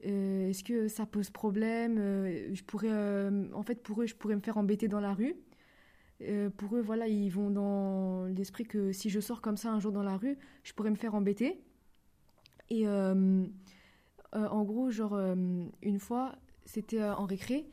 Est-ce 0.02 0.62
que 0.62 0.87
ça 0.87 1.04
pose 1.04 1.30
problème? 1.30 1.96
Je 2.52 2.62
pourrais 2.62 2.92
en 3.52 3.62
fait 3.62 3.82
pour 3.82 4.02
eux 4.02 4.06
je 4.06 4.14
pourrais 4.14 4.37
me 4.37 4.40
faire 4.40 4.56
embêter 4.56 4.87
dans 4.87 5.00
la 5.00 5.14
rue 5.14 5.34
euh, 6.28 6.50
pour 6.50 6.76
eux, 6.76 6.80
voilà, 6.80 7.08
ils 7.08 7.30
vont 7.30 7.50
dans 7.50 8.24
l'esprit 8.26 8.64
que 8.64 8.92
si 8.92 9.10
je 9.10 9.20
sors 9.20 9.40
comme 9.40 9.56
ça 9.56 9.72
un 9.72 9.80
jour 9.80 9.92
dans 9.92 10.02
la 10.02 10.16
rue, 10.16 10.38
je 10.62 10.72
pourrais 10.72 10.90
me 10.90 10.96
faire 10.96 11.14
embêter. 11.14 11.60
Et 12.70 12.86
euh, 12.86 13.44
euh, 14.34 14.48
en 14.48 14.64
gros, 14.64 14.90
genre, 14.90 15.16
une 15.16 15.98
fois, 15.98 16.36
c'était 16.64 17.02
en 17.02 17.26
récré, 17.26 17.66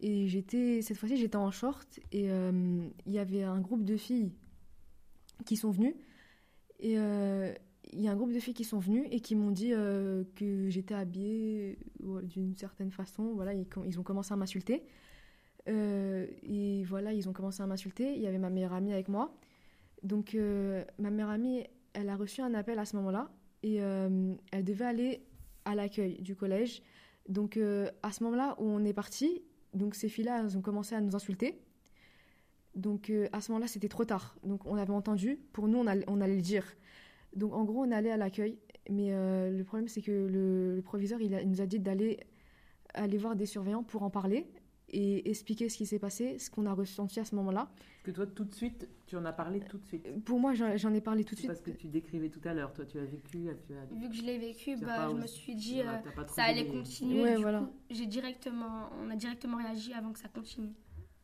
et 0.00 0.26
j'étais, 0.26 0.82
cette 0.82 0.96
fois-ci, 0.96 1.16
j'étais 1.16 1.36
en 1.36 1.50
short, 1.50 2.00
et 2.10 2.28
il 2.28 3.12
y 3.12 3.18
avait 3.18 3.44
un 3.44 3.60
groupe 3.60 3.84
de 3.84 3.96
filles 3.96 4.32
qui 5.44 5.56
sont 5.56 5.70
venues, 5.70 5.94
et 6.80 6.94
il 6.94 8.00
y 8.00 8.08
a 8.08 8.12
un 8.12 8.16
groupe 8.16 8.32
de 8.32 8.40
filles 8.40 8.54
qui 8.54 8.64
sont 8.64 8.78
venues 8.80 9.06
et 9.10 9.20
qui 9.20 9.36
m'ont 9.36 9.52
dit 9.52 9.70
que 10.34 10.68
j'étais 10.70 10.94
habillée 10.94 11.78
d'une 12.24 12.56
certaine 12.56 12.90
façon. 12.90 13.34
Voilà, 13.34 13.52
ils 13.54 14.00
ont 14.00 14.02
commencé 14.02 14.32
à 14.32 14.36
m'insulter. 14.36 14.82
Euh, 15.68 16.26
et 16.42 16.82
voilà, 16.84 17.12
ils 17.12 17.28
ont 17.28 17.32
commencé 17.32 17.62
à 17.62 17.66
m'insulter. 17.66 18.14
Il 18.14 18.20
y 18.20 18.26
avait 18.26 18.38
ma 18.38 18.50
meilleure 18.50 18.72
amie 18.72 18.92
avec 18.92 19.08
moi. 19.08 19.34
Donc, 20.02 20.34
euh, 20.34 20.84
ma 20.98 21.10
meilleure 21.10 21.30
amie, 21.30 21.64
elle 21.92 22.08
a 22.08 22.16
reçu 22.16 22.40
un 22.40 22.54
appel 22.54 22.78
à 22.78 22.84
ce 22.84 22.96
moment-là. 22.96 23.30
Et 23.62 23.82
euh, 23.82 24.34
elle 24.50 24.64
devait 24.64 24.84
aller 24.84 25.26
à 25.64 25.74
l'accueil 25.74 26.20
du 26.20 26.34
collège. 26.34 26.82
Donc, 27.28 27.56
à 27.56 28.12
ce 28.12 28.24
moment-là 28.24 28.56
où 28.58 28.64
on 28.64 28.84
est 28.84 28.92
parti, 28.92 29.42
donc 29.74 29.94
ces 29.94 30.08
filles-là, 30.08 30.40
elles 30.40 30.58
ont 30.58 30.60
commencé 30.60 30.94
à 30.94 31.00
nous 31.00 31.14
insulter. 31.14 31.62
Donc 32.74 33.12
à 33.32 33.40
ce 33.40 33.52
moment-là, 33.52 33.68
c'était 33.68 33.88
trop 33.88 34.04
tard. 34.04 34.36
Donc 34.42 34.66
on 34.66 34.76
avait 34.76 34.92
entendu, 34.92 35.38
pour 35.52 35.68
nous, 35.68 35.78
on 35.78 35.86
allait, 35.86 36.34
le 36.34 36.40
dire. 36.40 36.64
Donc 37.36 37.54
en 37.54 37.64
gros, 37.64 37.84
on 37.84 37.92
allait 37.92 38.10
à 38.10 38.16
l'accueil. 38.16 38.58
Mais 38.90 39.10
le 39.12 39.62
problème, 39.62 39.86
c'est 39.86 40.02
que 40.02 40.10
le, 40.10 40.82
proviseur, 40.82 41.20
il, 41.20 41.32
il 41.40 41.48
nous 41.48 41.60
a 41.60 41.66
dit 41.66 41.78
d'aller 41.78 42.18
aller 42.94 43.18
voir 43.18 43.36
des 43.36 43.46
surveillants 43.46 43.84
pour 43.84 44.02
en 44.02 44.10
parler 44.10 44.46
et 44.92 45.28
expliquer 45.30 45.68
ce 45.68 45.76
qui 45.78 45.86
s'est 45.86 45.98
passé, 45.98 46.38
ce 46.38 46.50
qu'on 46.50 46.66
a 46.66 46.72
ressenti 46.72 47.18
à 47.20 47.24
ce 47.24 47.34
moment-là. 47.36 47.70
Parce 47.74 48.02
que 48.04 48.10
toi, 48.10 48.26
tout 48.26 48.44
de 48.44 48.54
suite, 48.54 48.88
tu 49.06 49.16
en 49.16 49.24
as 49.24 49.32
parlé 49.32 49.60
tout 49.60 49.78
de 49.78 49.86
suite. 49.86 50.06
Pour 50.24 50.38
moi, 50.38 50.52
j'en 50.54 50.92
ai 50.92 51.00
parlé 51.00 51.24
tout 51.24 51.34
de 51.34 51.40
C'est 51.40 51.46
suite. 51.46 51.48
parce 51.48 51.60
que 51.62 51.70
tu 51.70 51.86
décrivais 51.88 52.28
tout 52.28 52.40
à 52.44 52.52
l'heure. 52.52 52.72
Toi, 52.72 52.84
tu 52.84 52.98
as 52.98 53.04
vécu, 53.04 53.48
tu 53.66 53.74
as. 53.74 53.84
Vu 53.94 54.08
que 54.08 54.14
je 54.14 54.22
l'ai 54.22 54.38
vécu, 54.38 54.76
bah, 54.76 55.08
je 55.10 55.16
me 55.16 55.26
suis 55.26 55.54
dit 55.54 55.80
euh, 55.80 55.84
ça 56.28 56.44
allait 56.44 56.66
continuer. 56.66 57.22
Ouais, 57.22 57.36
du 57.36 57.42
voilà. 57.42 57.60
coup, 57.60 57.72
j'ai 57.90 58.06
directement, 58.06 58.90
on 59.00 59.08
a 59.10 59.16
directement 59.16 59.56
réagi 59.58 59.92
avant 59.94 60.12
que 60.12 60.18
ça 60.18 60.28
continue. 60.28 60.72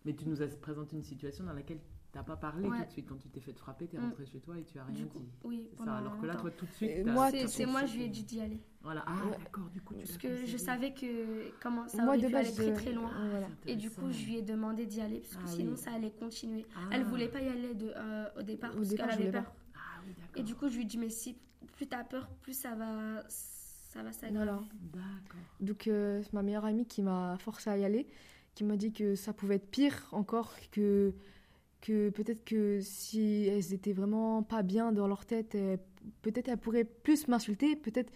Mais 0.05 0.15
tu 0.15 0.27
nous 0.29 0.41
as 0.41 0.47
présenté 0.47 0.97
une 0.97 1.03
situation 1.03 1.45
dans 1.45 1.53
laquelle 1.53 1.81
t'as 2.13 2.23
pas 2.23 2.37
parlé 2.37 2.69
Ouais. 2.69 2.79
tout 2.81 2.85
de 2.87 2.91
suite. 2.91 3.07
Quand 3.09 3.17
tu 3.17 3.29
t'es 3.29 3.41
fait 3.41 3.53
frapper, 3.53 3.87
t'es 3.87 3.99
Mm. 3.99 4.05
rentré 4.05 4.27
chez 4.27 4.41
toi 4.41 4.59
et 4.59 4.65
tu 4.65 4.79
as 4.79 4.85
rien 4.85 5.07
coup, 5.07 5.19
dit. 5.19 5.29
oui, 5.45 5.69
ça. 5.77 5.97
Alors 5.97 6.19
que 6.21 6.27
là, 6.27 6.37
toi, 6.37 6.51
tout 6.51 6.67
de 6.67 6.73
suite. 6.73 7.05
Moi, 7.07 7.31
C'est 7.47 7.67
moi, 7.67 7.85
je 7.87 7.95
lui 7.97 8.03
ai 8.05 8.13
suite- 8.13 8.27
dit 8.27 8.37
d'y 8.37 8.41
aller. 8.41 8.61
Voilà. 8.83 9.05
Ah, 9.07 9.25
Ouais. 9.27 9.37
d'accord. 9.39 9.69
Du 9.71 9.81
coup, 9.83 9.95
tu 9.95 10.01
Parce 10.01 10.17
que 10.19 10.47
je 10.47 10.57
savais 10.57 10.93
que 10.95 11.51
comment 11.61 11.87
ça 11.89 12.03
Moi, 12.03 12.17
aurait 12.17 12.27
pu 12.27 12.35
aller 12.35 12.53
très 12.53 12.73
très 12.73 12.93
loin. 12.93 13.11
Ah, 13.15 13.29
Voilà. 13.31 13.47
Et 13.67 13.77
du 13.77 13.91
coup, 13.91 14.11
je 14.11 14.25
lui 14.25 14.37
ai 14.39 14.43
demandé 14.43 14.87
d'y 14.87 15.01
aller 15.01 15.19
parce 15.21 15.37
que 15.37 15.43
Ah 15.45 15.47
sinon 15.49 15.73
oui. 15.73 15.77
ça 15.79 15.93
allait 15.93 16.11
continuer. 16.13 16.65
Ah. 16.77 16.89
Elle 16.93 17.05
voulait 17.05 17.29
pas 17.29 17.41
y 17.41 17.49
aller 17.49 17.75
de, 17.75 17.93
euh, 17.95 18.25
au 18.39 18.43
départ 18.43 18.71
Au 18.73 18.77
parce 18.77 18.89
départ, 18.89 19.09
qu'elle 19.09 19.23
avait 19.23 19.31
peur. 19.33 19.53
Ah 19.75 19.79
oui, 20.07 20.15
d'accord. 20.17 20.31
Et 20.37 20.43
du 20.43 20.55
coup, 20.55 20.69
je 20.69 20.77
lui 20.77 20.83
ai 20.83 20.87
dit 20.87 20.97
mais 20.99 21.11
si 21.11 21.37
plus 21.77 21.87
t'as 21.87 22.05
peur, 22.05 22.29
plus 22.41 22.55
ça 22.59 22.75
va, 22.75 23.23
ça 23.29 24.03
va 24.03 24.13
s'aggraver. 24.13 24.47
Voilà. 24.51 24.63
D'accord. 24.95 25.41
Donc 25.61 25.87
euh, 25.89 26.23
c'est 26.23 26.33
ma 26.33 26.43
meilleure 26.43 26.65
amie 26.65 26.87
qui 26.87 27.03
m'a 27.03 27.37
forcé 27.39 27.69
à 27.71 27.77
y 27.77 27.85
aller, 27.85 28.07
qui 28.55 28.65
m'a 28.65 28.77
dit 28.77 28.93
que 28.93 29.15
ça 29.15 29.33
pouvait 29.33 29.57
être 29.57 29.71
pire 29.71 30.07
encore, 30.13 30.55
que, 30.73 31.13
que 31.81 32.11
peut-être 32.11 32.45
que 32.45 32.81
si 32.81 33.47
elles 33.47 33.73
étaient 33.73 33.93
vraiment 33.93 34.43
pas 34.43 34.63
bien 34.63 34.93
dans 34.93 35.07
leur 35.07 35.25
tête, 35.25 35.57
peut-être 36.23 36.49
elles 36.49 36.59
pourraient 36.59 36.85
plus 36.85 37.29
m'insulter, 37.29 37.77
peut-être 37.77 38.13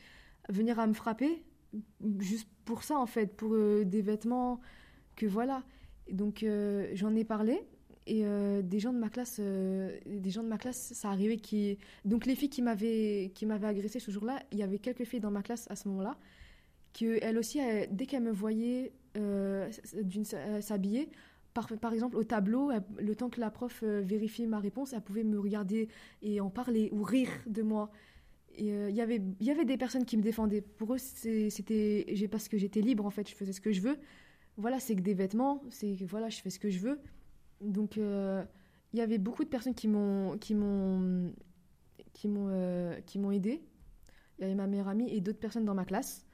venir 0.49 0.79
à 0.79 0.87
me 0.87 0.95
frapper, 0.95 1.45
juste 2.19 2.49
pour 2.65 2.83
ça 2.83 2.99
en 2.99 3.07
fait, 3.07 3.37
pour 3.37 3.55
euh, 3.55 3.85
des 3.85 4.03
vêtements, 4.03 4.61
que 5.17 5.27
voilà. 5.27 5.63
Donc 6.11 6.43
euh, 6.43 6.91
j'en 6.95 7.15
ai 7.15 7.25
parlé. 7.25 7.61
Et 8.09 8.23
euh, 8.25 8.63
des 8.63 8.81
gens 8.81 8.93
de 8.93 8.99
ma 8.99 9.09
classe, 9.09 9.39
des 9.39 10.31
gens 10.31 10.43
de 10.43 10.49
ma 10.49 10.59
classe, 10.59 10.93
ça 10.93 11.11
arrivait 11.11 11.37
qui, 11.37 11.79
donc 12.05 12.27
les 12.27 12.35
filles 12.35 12.51
qui 12.51 12.61
m'avaient 12.61 13.31
qui 13.33 13.47
m'avaient 13.47 13.69
agressé 13.69 14.01
ce 14.01 14.11
jour-là, 14.11 14.43
il 14.51 14.59
y 14.59 14.65
avait 14.65 14.81
quelques 14.81 15.05
filles 15.05 15.21
dans 15.21 15.31
ma 15.31 15.43
classe 15.43 15.69
à 15.71 15.77
ce 15.77 15.87
moment-là 15.87 16.19
que 16.93 17.19
elle 17.23 17.39
aussi, 17.39 17.61
dès 17.91 18.07
qu'elle 18.07 18.23
me 18.23 18.33
euh, 19.17 19.71
s'habiller, 20.61 21.11
par, 21.55 21.93
exemple 21.93 22.17
au 22.17 22.25
tableau, 22.25 22.71
le 22.99 23.15
temps 23.15 23.29
que 23.29 23.41
la 23.41 23.51
prof 23.51 23.83
euh, 23.83 24.01
vérifie 24.01 24.47
ma 24.47 24.59
réponse, 24.59 24.93
elle 24.93 25.03
pouvait 25.03 25.25
me 25.25 25.39
regarder 25.39 25.89
et 26.23 26.41
en 26.41 26.51
parler 26.51 26.89
ou 26.93 27.03
rire 27.03 27.31
de 27.47 27.63
moi. 27.63 27.91
Euh, 28.61 28.89
il 28.91 28.97
y 28.97 29.01
avait- 29.01 29.23
y 29.41 29.51
avait 29.51 29.65
des 29.65 29.77
personnes 29.77 30.05
qui 30.05 30.17
me 30.17 30.23
défendaient. 30.23 30.63
Pour 30.63 30.95
eux, 30.95 30.99
c'était 30.99 32.07
parce 32.31 32.49
que 32.49 32.59
j'étais 32.59 32.81
libre 32.81 33.07
en 33.07 33.11
fait, 33.11 33.29
je 33.29 33.35
faisais 33.35 33.53
ce 33.53 33.61
que 33.61 33.73
je 33.73 33.81
veux. 33.83 33.99
Voilà, 34.57 34.81
c'est 34.81 34.95
que 34.97 35.01
des 35.01 35.15
vêtements, 35.15 35.63
c'est 35.71 35.97
que 35.97 36.05
voilà, 36.05 36.29
je 36.29 36.41
fais 36.41 36.51
ce 36.51 36.59
que 36.59 36.71
je 36.71 36.79
veux. 36.79 37.01
Donc 37.61 37.99
euh, 37.99 38.45
il 38.93 38.99
y 38.99 39.03
avait 39.03 39.19
beaucoup 39.19 39.45
de 39.45 39.49
personnes 39.49 39.75
qui 39.75 39.89
m'ont 39.89 40.37
qui 40.39 40.55
qui 42.15 42.29
m'ont 42.29 43.31
aidé. 43.31 43.63
Il 44.39 44.43
y 44.43 44.45
avait 44.45 44.55
ma 44.55 44.67
meilleure 44.67 44.89
amie 44.89 45.11
et 45.11 45.21
d'autres 45.21 45.39
personnes 45.39 45.65
dans 45.65 45.75
ma 45.75 45.85
classe 45.85 46.27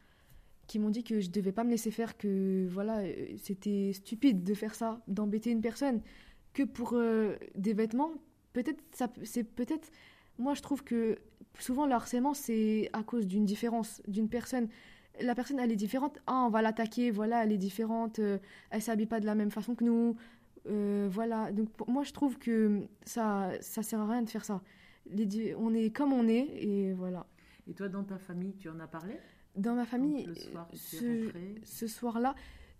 qui 0.68 0.78
m'ont 0.78 0.90
dit 0.90 1.02
que 1.02 1.18
je 1.18 1.30
devais 1.30 1.50
pas 1.50 1.64
me 1.64 1.70
laisser 1.70 1.90
faire, 1.90 2.16
que 2.16 2.68
voilà, 2.68 2.98
euh, 2.98 3.36
c'était 3.38 3.92
stupide 3.92 4.44
de 4.44 4.54
faire 4.54 4.74
ça, 4.74 5.02
d'embêter 5.08 5.50
une 5.50 5.60
personne, 5.60 6.00
que 6.54 6.62
pour 6.62 6.92
euh, 6.92 7.36
des 7.56 7.74
vêtements, 7.74 8.12
peut-être 8.52 8.80
ça, 8.92 9.06
c'est 9.24 9.44
peut-être, 9.44 9.90
moi 10.38 10.54
je 10.54 10.62
trouve 10.62 10.84
que 10.84 11.18
souvent 11.58 11.86
le 11.86 11.92
harcèlement 11.92 12.34
c'est 12.34 12.88
à 12.92 13.02
cause 13.02 13.26
d'une 13.26 13.44
différence 13.44 14.00
d'une 14.06 14.28
personne. 14.28 14.68
La 15.20 15.34
personne 15.34 15.58
elle 15.58 15.72
est 15.72 15.82
différente, 15.86 16.20
ah 16.28 16.44
on 16.46 16.50
va 16.50 16.62
l'attaquer, 16.62 17.10
voilà 17.10 17.42
elle 17.44 17.52
est 17.52 17.64
différente, 17.70 18.20
euh, 18.20 18.38
elle 18.70 18.82
s'habille 18.82 19.06
pas 19.06 19.18
de 19.18 19.26
la 19.26 19.34
même 19.34 19.50
façon 19.50 19.74
que 19.74 19.82
nous, 19.82 20.16
euh, 20.66 21.08
voilà. 21.10 21.50
Donc 21.50 21.68
moi 21.88 22.04
je 22.04 22.12
trouve 22.12 22.38
que 22.38 22.86
ça 23.04 23.50
ça 23.60 23.82
sert 23.82 24.00
à 24.00 24.06
rien 24.06 24.22
de 24.22 24.30
faire 24.30 24.44
ça. 24.44 24.62
On 25.56 25.74
est 25.74 25.90
comme 25.96 26.12
on 26.12 26.28
est 26.28 26.46
et 26.62 26.92
voilà. 26.92 27.26
Et 27.66 27.74
toi, 27.74 27.88
dans 27.88 28.04
ta 28.04 28.18
famille, 28.18 28.54
tu 28.56 28.68
en 28.68 28.78
as 28.80 28.86
parlé? 28.86 29.14
Dans 29.58 29.74
ma 29.74 29.84
famille, 29.84 30.24
Donc, 30.24 30.34
le 30.36 30.40
soir, 30.40 30.68
tu 30.70 30.76
ce- 31.64 31.86
soir-là, 31.86 32.34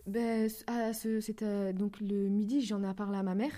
ben, 0.07 0.49
c- 0.49 0.65
à 0.67 0.93
ce- 0.93 1.21
c'était 1.21 1.73
donc 1.73 2.01
le 2.01 2.29
midi, 2.29 2.61
j'en 2.63 2.83
ai 2.89 2.95
parlé 2.95 3.19
à 3.19 3.23
ma 3.23 3.35
mère. 3.35 3.53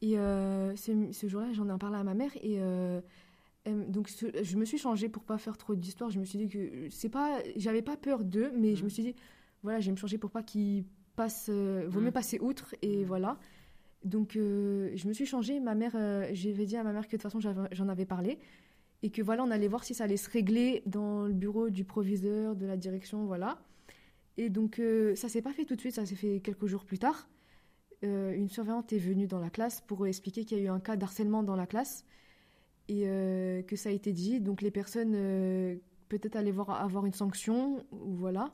Et 0.00 0.18
euh, 0.18 0.74
ce, 0.76 0.92
ce 1.12 1.26
jour-là, 1.28 1.52
j'en 1.52 1.74
ai 1.74 1.78
parlé 1.78 1.96
à 1.98 2.04
ma 2.04 2.14
mère. 2.14 2.30
Et 2.42 2.60
euh, 2.60 3.00
elle- 3.64 3.90
donc, 3.90 4.08
ce- 4.08 4.26
je 4.42 4.56
me 4.56 4.64
suis 4.64 4.78
changée 4.78 5.08
pour 5.08 5.24
pas 5.24 5.36
faire 5.38 5.58
trop 5.58 5.74
d'histoire. 5.74 6.10
Je 6.10 6.20
me 6.20 6.24
suis 6.24 6.38
dit 6.38 6.48
que 6.48 6.88
c'est 6.90 7.08
pas, 7.08 7.40
j'avais 7.56 7.82
pas 7.82 7.96
peur 7.96 8.24
d'eux, 8.24 8.52
mais 8.56 8.76
je 8.76 8.84
me 8.84 8.88
suis 8.88 9.02
dit, 9.02 9.14
voilà, 9.64 9.80
je 9.80 9.86
vais 9.86 9.92
me 9.92 9.96
changer 9.96 10.18
pour 10.18 10.30
pas 10.30 10.42
qu'ils 10.44 10.84
passent. 11.16 11.48
euh, 11.50 11.86
vaut 11.88 12.00
mieux 12.00 12.06
Mhm. 12.06 12.12
passer 12.12 12.38
outre. 12.40 12.74
Et 12.82 12.98
Mhm. 12.98 13.04
voilà. 13.06 13.38
Donc, 14.04 14.36
euh, 14.36 14.92
je 14.94 15.08
me 15.08 15.12
suis 15.12 15.26
changée. 15.26 15.58
Ma 15.58 15.74
mère, 15.74 15.92
euh, 15.96 16.28
j'avais 16.32 16.64
dit 16.66 16.76
à 16.76 16.84
ma 16.84 16.92
mère 16.92 17.08
que 17.08 17.16
de 17.16 17.20
toute 17.20 17.22
façon, 17.22 17.40
j'en 17.40 17.88
avais 17.88 18.06
parlé. 18.06 18.38
Et 19.02 19.10
que 19.10 19.22
voilà, 19.22 19.44
on 19.44 19.50
allait 19.50 19.68
voir 19.68 19.84
si 19.84 19.94
ça 19.94 20.04
allait 20.04 20.16
se 20.16 20.28
régler 20.28 20.82
dans 20.86 21.26
le 21.26 21.32
bureau 21.32 21.70
du 21.70 21.84
proviseur, 21.84 22.56
de 22.56 22.66
la 22.66 22.76
direction, 22.76 23.26
voilà. 23.26 23.58
Et 24.36 24.50
donc, 24.50 24.78
euh, 24.78 25.14
ça 25.14 25.28
s'est 25.28 25.42
pas 25.42 25.52
fait 25.52 25.64
tout 25.64 25.76
de 25.76 25.80
suite, 25.80 25.94
ça 25.94 26.06
s'est 26.06 26.16
fait 26.16 26.40
quelques 26.40 26.66
jours 26.66 26.84
plus 26.84 26.98
tard. 26.98 27.28
Euh, 28.04 28.32
une 28.32 28.48
surveillante 28.48 28.92
est 28.92 28.98
venue 28.98 29.26
dans 29.26 29.40
la 29.40 29.50
classe 29.50 29.80
pour 29.80 30.06
expliquer 30.06 30.44
qu'il 30.44 30.58
y 30.58 30.60
a 30.60 30.64
eu 30.64 30.68
un 30.68 30.80
cas 30.80 30.96
d'harcèlement 30.96 31.42
dans 31.42 31.56
la 31.56 31.66
classe 31.66 32.04
et 32.88 33.04
euh, 33.06 33.62
que 33.62 33.76
ça 33.76 33.88
a 33.88 33.92
été 33.92 34.12
dit. 34.12 34.40
Donc, 34.40 34.62
les 34.62 34.70
personnes 34.70 35.14
euh, 35.14 35.76
peut-être 36.08 36.36
allaient 36.36 36.52
voir, 36.52 36.70
avoir 36.70 37.06
une 37.06 37.12
sanction, 37.12 37.84
ou 37.92 38.14
voilà. 38.14 38.52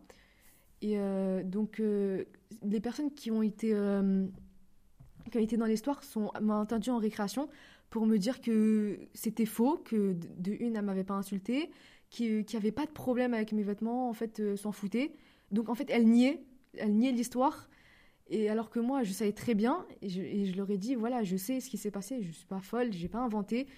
Et 0.82 0.98
donc, 1.44 1.80
les 1.80 2.80
personnes 2.80 3.10
qui 3.10 3.30
ont 3.30 3.42
été, 3.42 3.68
qui 5.30 5.38
ont 5.38 5.40
été 5.40 5.56
dans 5.56 5.64
l'histoire 5.64 6.04
sont- 6.04 6.30
entendu 6.50 6.90
en 6.90 6.98
récréation 6.98 7.48
pour 7.94 8.06
me 8.06 8.18
dire 8.18 8.40
que 8.40 8.98
c'était 9.14 9.46
faux, 9.46 9.76
que 9.76 10.16
de, 10.38 10.50
une, 10.58 10.74
elle 10.74 10.84
m'avait 10.84 11.04
pas 11.04 11.14
insulté, 11.14 11.70
qu'il 12.10 12.44
n'y 12.44 12.56
avait 12.56 12.72
pas 12.72 12.86
de 12.86 12.90
problème 12.90 13.34
avec 13.34 13.52
mes 13.52 13.62
vêtements, 13.62 14.08
en 14.08 14.12
fait, 14.12 14.40
euh, 14.40 14.56
s'en 14.56 14.72
foutait. 14.72 15.12
Donc, 15.52 15.68
en 15.68 15.76
fait, 15.76 15.88
elle 15.90 16.08
niait, 16.08 16.42
elle 16.76 16.96
niait 16.96 17.12
l'histoire. 17.12 17.70
Et 18.26 18.50
alors 18.50 18.70
que 18.70 18.80
moi, 18.80 19.04
je 19.04 19.12
savais 19.12 19.30
très 19.30 19.54
bien, 19.54 19.86
et 20.02 20.08
je, 20.08 20.22
je 20.44 20.56
leur 20.56 20.68
ai 20.72 20.76
dit, 20.76 20.96
voilà, 20.96 21.22
je 21.22 21.36
sais 21.36 21.60
ce 21.60 21.70
qui 21.70 21.78
s'est 21.78 21.92
passé, 21.92 22.20
je 22.20 22.32
suis 22.32 22.46
pas 22.46 22.58
folle, 22.58 22.92
j'ai 22.92 23.06
pas 23.06 23.20
inventé. 23.20 23.68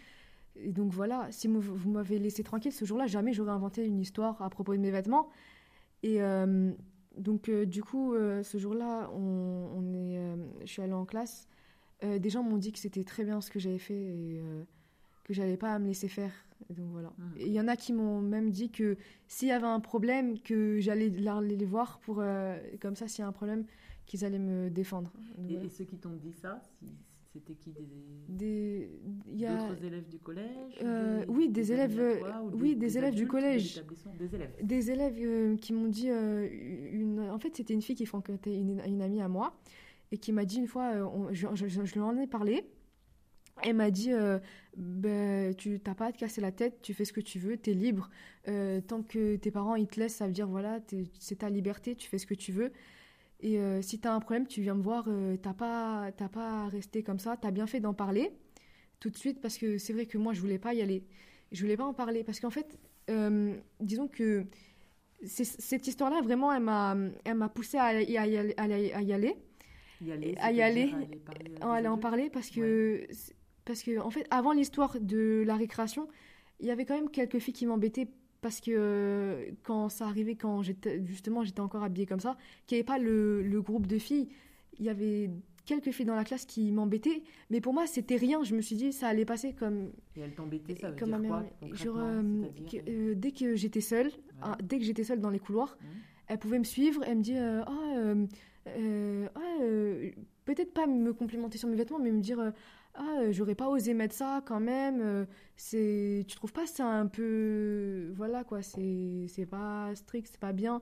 Et 0.54 0.72
donc 0.72 0.92
voilà, 0.92 1.30
si 1.30 1.46
vous, 1.46 1.90
m'avez 1.90 2.18
laissé 2.18 2.42
tranquille 2.42 2.72
ce 2.72 2.86
jour-là, 2.86 3.06
jamais 3.06 3.34
j'aurais 3.34 3.52
inventé 3.52 3.84
une 3.84 4.00
histoire 4.00 4.40
à 4.40 4.48
propos 4.48 4.72
de 4.72 4.80
mes 4.80 4.90
vêtements. 4.90 5.28
Et 6.02 6.22
euh, 6.22 6.72
donc, 7.18 7.50
euh, 7.50 7.66
du 7.66 7.84
coup, 7.84 8.14
euh, 8.14 8.42
ce 8.42 8.56
jour-là, 8.56 9.10
on, 9.12 9.68
on 9.76 9.92
est, 9.92 10.18
je 10.62 10.72
suis 10.72 10.80
allée 10.80 10.94
en 10.94 11.04
classe. 11.04 11.46
Euh, 12.04 12.18
des 12.18 12.28
gens 12.30 12.42
m'ont 12.42 12.58
dit 12.58 12.72
que 12.72 12.78
c'était 12.78 13.04
très 13.04 13.24
bien 13.24 13.40
ce 13.40 13.50
que 13.50 13.58
j'avais 13.58 13.78
fait 13.78 13.94
et 13.94 14.40
euh, 14.40 14.62
que 15.24 15.32
j'allais 15.32 15.56
pas 15.56 15.78
me 15.78 15.86
laisser 15.86 16.08
faire. 16.08 16.32
Et 16.70 16.74
donc 16.74 16.90
voilà. 16.90 17.12
Et 17.38 17.46
il 17.46 17.52
y 17.52 17.60
en 17.60 17.68
a 17.68 17.76
qui 17.76 17.92
m'ont 17.92 18.20
même 18.20 18.50
dit 18.50 18.70
que 18.70 18.96
s'il 19.28 19.48
y 19.48 19.52
avait 19.52 19.66
un 19.66 19.80
problème, 19.80 20.38
que 20.40 20.78
j'allais 20.78 21.08
la- 21.10 21.40
les 21.40 21.64
voir 21.64 21.98
pour, 22.00 22.20
euh, 22.20 22.56
comme 22.80 22.96
ça, 22.96 23.08
s'il 23.08 23.22
y 23.22 23.24
a 23.24 23.28
un 23.28 23.32
problème, 23.32 23.64
qu'ils 24.06 24.24
allaient 24.24 24.38
me 24.38 24.68
défendre. 24.70 25.12
Donc, 25.36 25.50
Et, 25.50 25.52
voilà. 25.54 25.66
et 25.66 25.68
ceux 25.70 25.84
qui 25.84 25.96
t'ont 25.96 26.14
dit 26.16 26.32
ça, 26.32 26.60
si- 26.78 26.86
c'était 27.32 27.54
qui 27.54 27.70
des 27.72 27.86
Des, 28.28 28.90
il 29.30 29.38
y 29.40 29.44
a 29.46 29.68
d'autres 29.68 29.84
élèves 29.84 30.08
du 30.08 30.18
collège 30.18 30.82
oui, 31.28 31.48
des 31.50 31.72
élèves, 31.72 32.18
toi, 32.20 32.42
oui, 32.54 32.76
des 32.76 32.96
élèves 32.96 33.14
du 33.14 33.26
collège. 33.26 33.82
Des 34.18 34.34
élèves. 34.34 34.52
des 34.62 34.90
élèves 34.90 35.56
qui 35.56 35.72
m'ont 35.74 35.88
dit 35.88 36.08
une 36.08 37.20
en 37.30 37.38
fait 37.38 37.54
c'était 37.56 37.74
une 37.74 37.82
fille 37.82 37.94
qui 37.96 38.06
fréquentait 38.06 38.54
une, 38.56 38.80
une 38.86 39.02
amie 39.02 39.20
à 39.20 39.28
moi 39.28 39.54
et 40.12 40.18
qui 40.18 40.32
m'a 40.32 40.44
dit 40.44 40.58
une 40.58 40.66
fois 40.68 40.92
euh, 40.94 41.28
je, 41.32 41.94
lui 41.94 42.00
en 42.00 42.16
ai 42.18 42.26
parlé. 42.26 42.64
Elle 43.62 43.76
m'a 43.76 43.90
dit 43.90 44.12
euh, 44.12 44.38
ben, 44.76 45.54
tu 45.54 45.80
t'as 45.80 45.94
pas 45.94 46.06
à 46.06 46.12
te 46.12 46.18
casser 46.18 46.42
la 46.42 46.52
tête 46.52 46.82
tu 46.82 46.92
fais 46.92 47.06
ce 47.06 47.12
que 47.12 47.20
tu 47.20 47.38
veux 47.38 47.56
t'es 47.56 47.72
libre. 47.72 48.10
Euh, 48.48 48.80
tant 48.80 49.02
que 49.02 49.36
tes 49.36 49.50
parents 49.50 49.76
ils 49.76 49.86
te 49.86 49.98
laissent 49.98 50.16
ça 50.16 50.26
veut 50.26 50.32
dire 50.32 50.46
voilà 50.46 50.78
c'est 51.18 51.36
ta 51.36 51.48
liberté 51.48 51.96
tu 51.96 52.08
fais 52.08 52.18
ce 52.18 52.26
que 52.26 52.34
tu 52.34 52.52
veux. 52.52 52.72
Et 53.40 53.58
euh, 53.58 53.82
si 53.82 53.98
t'as 53.98 54.12
un 54.12 54.20
problème 54.20 54.46
tu 54.46 54.60
viens 54.60 54.74
me 54.74 54.82
voir 54.82 55.08
t'as 55.42 55.54
pas 55.54 56.10
pas 56.12 56.64
à 56.64 56.68
rester 56.68 57.02
comme 57.02 57.18
ça 57.18 57.36
t'as 57.36 57.50
bien 57.50 57.66
fait 57.66 57.80
d'en 57.80 57.94
parler 57.94 58.30
tout 59.00 59.10
de 59.10 59.16
suite 59.16 59.40
parce 59.40 59.58
que 59.58 59.78
c'est 59.78 59.92
vrai 59.92 60.06
que 60.06 60.18
moi 60.18 60.32
je 60.34 60.40
voulais 60.40 60.58
pas 60.58 60.74
y 60.74 60.82
aller. 60.82 61.04
Je 61.52 61.62
voulais 61.62 61.76
pas 61.76 61.84
en 61.84 61.94
parler 61.94 62.24
parce 62.24 62.40
qu'en 62.40 62.50
fait 62.50 62.78
disons 63.80 64.08
que 64.08 64.46
cette 65.24 65.86
histoire-là, 65.86 66.20
vraiment, 66.22 66.52
elle 66.52 66.62
m'a, 66.62 66.96
elle 67.24 67.34
m'a 67.34 67.48
poussée 67.48 67.78
à, 67.78 68.00
y- 68.00 68.16
aller- 68.16 69.36
y- 70.30 70.36
à 70.38 70.52
y 70.52 70.62
aller, 70.62 70.82
à 70.82 71.00
y 71.00 71.00
aller, 71.00 71.60
à 71.60 71.72
aller 71.74 71.88
en 71.88 71.98
parler, 71.98 72.30
parce 72.30 72.50
que, 72.50 73.06
parce 73.64 73.82
que, 73.82 73.98
en 73.98 74.10
fait, 74.10 74.26
avant 74.30 74.52
l'histoire 74.52 74.98
de 75.00 75.42
la 75.46 75.56
récréation, 75.56 76.08
il 76.60 76.66
y 76.66 76.70
avait 76.70 76.84
quand 76.84 76.94
même 76.94 77.10
quelques 77.10 77.38
filles 77.38 77.54
qui 77.54 77.66
m'embêtaient 77.66 78.08
parce 78.42 78.60
que 78.60 78.70
euh, 78.72 79.50
quand 79.64 79.88
ça 79.88 80.06
arrivait, 80.06 80.36
quand 80.36 80.62
j'étais, 80.62 81.02
justement, 81.04 81.42
j'étais 81.42 81.60
encore 81.60 81.82
habillée 81.82 82.06
comme 82.06 82.20
ça, 82.20 82.36
qu'il 82.66 82.76
n'y 82.76 82.80
avait 82.80 82.86
pas 82.86 82.98
le, 82.98 83.42
le 83.42 83.62
groupe 83.62 83.86
de 83.86 83.98
filles, 83.98 84.28
il 84.78 84.84
y 84.84 84.88
avait 84.88 85.30
quelques 85.64 85.90
filles 85.90 86.06
dans 86.06 86.14
la 86.14 86.22
classe 86.22 86.44
qui 86.44 86.70
m'embêtaient, 86.70 87.22
mais 87.50 87.60
pour 87.60 87.72
moi, 87.74 87.86
c'était 87.88 88.14
rien. 88.16 88.44
Je 88.44 88.54
me 88.54 88.60
suis 88.60 88.76
dit, 88.76 88.92
ça 88.92 89.08
allait 89.08 89.24
passer 89.24 89.52
comme. 89.52 89.90
Et 90.14 90.20
elles 90.20 90.34
t'embêtaient, 90.34 90.76
ça 90.76 90.90
veut 90.90 90.96
comme 90.96 91.08
dire 91.08 91.18
ma 91.18 91.28
mère- 91.40 91.74
genre, 91.74 91.96
euh, 91.98 92.42
que- 92.70 92.90
euh, 92.90 93.14
dès 93.16 93.32
que 93.32 93.56
j'étais 93.56 93.80
seule, 93.80 94.10
ah, 94.42 94.56
dès 94.62 94.78
que 94.78 94.84
j'étais 94.84 95.02
seule 95.02 95.20
dans 95.20 95.30
les 95.30 95.40
couloirs, 95.40 95.76
elle 96.28 96.38
pouvait 96.38 96.58
me 96.60 96.64
suivre, 96.64 97.02
elle 97.04 97.18
me 97.18 97.22
dit 97.22 97.36
ah 97.36 98.14
euh, 98.68 99.28
ah, 99.34 99.40
euh, 99.62 100.10
peut-être 100.44 100.72
pas 100.72 100.86
me 100.86 101.12
complimenter 101.12 101.58
sur 101.58 101.68
mes 101.68 101.76
vêtements, 101.76 101.98
mais 101.98 102.10
me 102.10 102.20
dire 102.20 102.40
euh, 102.40 102.50
ah 102.94 103.30
j'aurais 103.30 103.54
pas 103.54 103.68
osé 103.68 103.94
mettre 103.94 104.14
ça 104.14 104.42
quand 104.46 104.60
même. 104.60 105.26
c'est 105.56 106.24
tu 106.28 106.36
trouves 106.36 106.52
pas 106.52 106.66
ça 106.66 106.86
un 106.86 107.06
peu 107.06 108.12
voilà 108.16 108.44
quoi, 108.44 108.62
c'est 108.62 109.26
c'est 109.28 109.46
pas 109.46 109.94
strict, 109.94 110.28
c'est 110.30 110.40
pas 110.40 110.52
bien. 110.52 110.80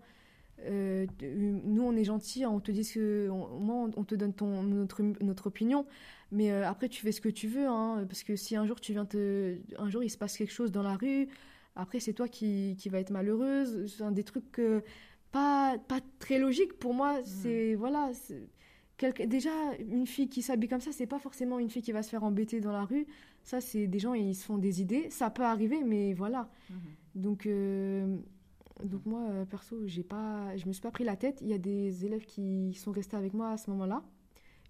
Nous 0.69 1.83
on 1.83 1.97
est 1.97 2.05
gentils, 2.05 2.47
on 2.47 2.61
te 2.61 2.71
dit 2.71 2.89
que 2.89 3.29
on, 3.31 3.59
moins, 3.59 3.91
on 3.97 4.05
te 4.05 4.15
donne 4.15 4.33
ton 4.33 4.63
notre 4.63 5.03
notre 5.03 5.49
opinion, 5.49 5.87
mais 6.31 6.51
après 6.53 6.89
tu 6.89 7.03
fais 7.03 7.13
ce 7.13 7.21
que 7.21 7.29
tu 7.29 7.49
veux 7.49 7.67
hein, 7.67 8.05
parce 8.09 8.23
que 8.23 8.37
si 8.37 8.57
un 8.57 8.67
jour 8.67 8.81
tu 8.81 8.93
viens 8.93 9.05
te 9.05 9.57
un 9.79 9.91
jour 9.91 10.03
il 10.05 10.11
se 10.11 10.19
passe 10.19 10.37
quelque 10.37 10.53
chose 10.53 10.71
dans 10.73 10.83
la 10.85 10.97
rue, 10.97 11.29
après 11.77 12.01
c'est 12.01 12.13
toi 12.13 12.29
qui 12.29 12.77
qui 12.79 12.89
va 12.89 13.01
être 13.01 13.11
malheureuse, 13.11 13.93
c'est 13.93 14.05
un 14.05 14.13
des 14.13 14.25
trucs 14.25 14.59
euh, 14.61 14.81
pas, 15.39 15.77
pas 15.93 16.01
très 16.19 16.39
logique 16.39 16.73
pour 16.83 16.95
moi. 16.95 17.11
C'est 17.25 17.75
voilà, 17.75 18.03
quelque- 18.97 19.25
déjà 19.37 19.51
une 19.79 20.07
fille 20.07 20.29
qui 20.35 20.43
s'habille 20.43 20.69
comme 20.69 20.81
ça, 20.89 20.93
c'est 20.93 21.07
pas 21.15 21.19
forcément 21.19 21.59
une 21.59 21.69
fille 21.71 21.83
qui 21.83 21.93
va 21.93 22.03
se 22.03 22.11
faire 22.11 22.25
embêter 22.25 22.61
dans 22.61 22.73
la 22.73 22.85
rue. 22.85 23.07
Ça, 23.43 23.61
c'est 23.61 23.87
des 23.95 23.99
gens 23.99 24.15
ils 24.15 24.35
se 24.35 24.45
font 24.45 24.59
des 24.59 24.81
idées. 24.81 25.11
Ça 25.11 25.29
peut 25.31 25.43
arriver, 25.55 25.83
mais 25.85 26.15
voilà. 26.15 26.49
Mhm. 26.71 26.77
Donc 27.25 27.47
euh, 27.47 28.17
donc 28.93 29.03
moi 29.07 29.21
euh, 29.31 29.45
perso, 29.45 29.77
j'ai 29.87 30.03
pas, 30.05 30.57
je 30.57 30.67
me 30.67 30.73
suis 30.73 30.83
pas 30.83 30.91
pris 30.91 31.05
la 31.05 31.17
tête. 31.17 31.39
Il 31.43 31.49
y 31.49 31.53
a 31.55 31.59
des 31.59 32.05
élèves 32.07 32.25
qui 32.27 32.75
sont 32.75 32.93
restés 32.93 33.17
avec 33.17 33.33
moi 33.35 33.51
à 33.51 33.57
ce 33.57 33.71
moment-là. 33.71 34.03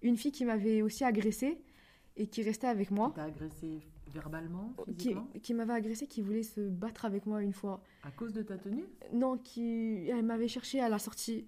Une 0.01 0.17
fille 0.17 0.31
qui 0.31 0.45
m'avait 0.45 0.81
aussi 0.81 1.03
agressée 1.03 1.57
et 2.17 2.27
qui 2.27 2.41
restait 2.43 2.67
avec 2.67 2.91
moi. 2.91 3.13
T'as 3.15 3.29
verbalement, 4.15 4.73
Qui, 4.87 4.93
physiquement 4.95 5.27
qui 5.43 5.53
m'avait 5.53 5.73
agressée, 5.73 6.07
qui 6.07 6.21
voulait 6.21 6.43
se 6.43 6.61
battre 6.61 7.05
avec 7.05 7.25
moi 7.25 7.43
une 7.43 7.53
fois. 7.53 7.83
À 8.03 8.11
cause 8.11 8.33
de 8.33 8.41
ta 8.41 8.57
tenue? 8.57 8.85
Non, 9.13 9.37
qui, 9.37 10.07
elle 10.09 10.23
m'avait 10.23 10.47
cherché 10.47 10.79
à 10.79 10.89
la 10.89 10.97
sortie. 10.99 11.45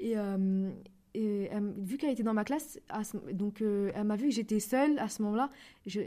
Et, 0.00 0.16
euh, 0.16 0.70
et 1.14 1.44
elle- 1.50 1.74
vu 1.78 1.96
qu'elle 1.98 2.10
était 2.12 2.22
dans 2.22 2.34
ma 2.34 2.44
classe, 2.44 2.78
ce- 3.02 3.32
donc 3.32 3.60
euh, 3.60 3.90
elle 3.94 4.04
m'a 4.04 4.16
vu 4.16 4.28
que 4.28 4.34
j'étais 4.34 4.60
seule 4.60 4.98
à 4.98 5.08
ce 5.08 5.20
moment-là. 5.22 5.50
Je 5.86 6.00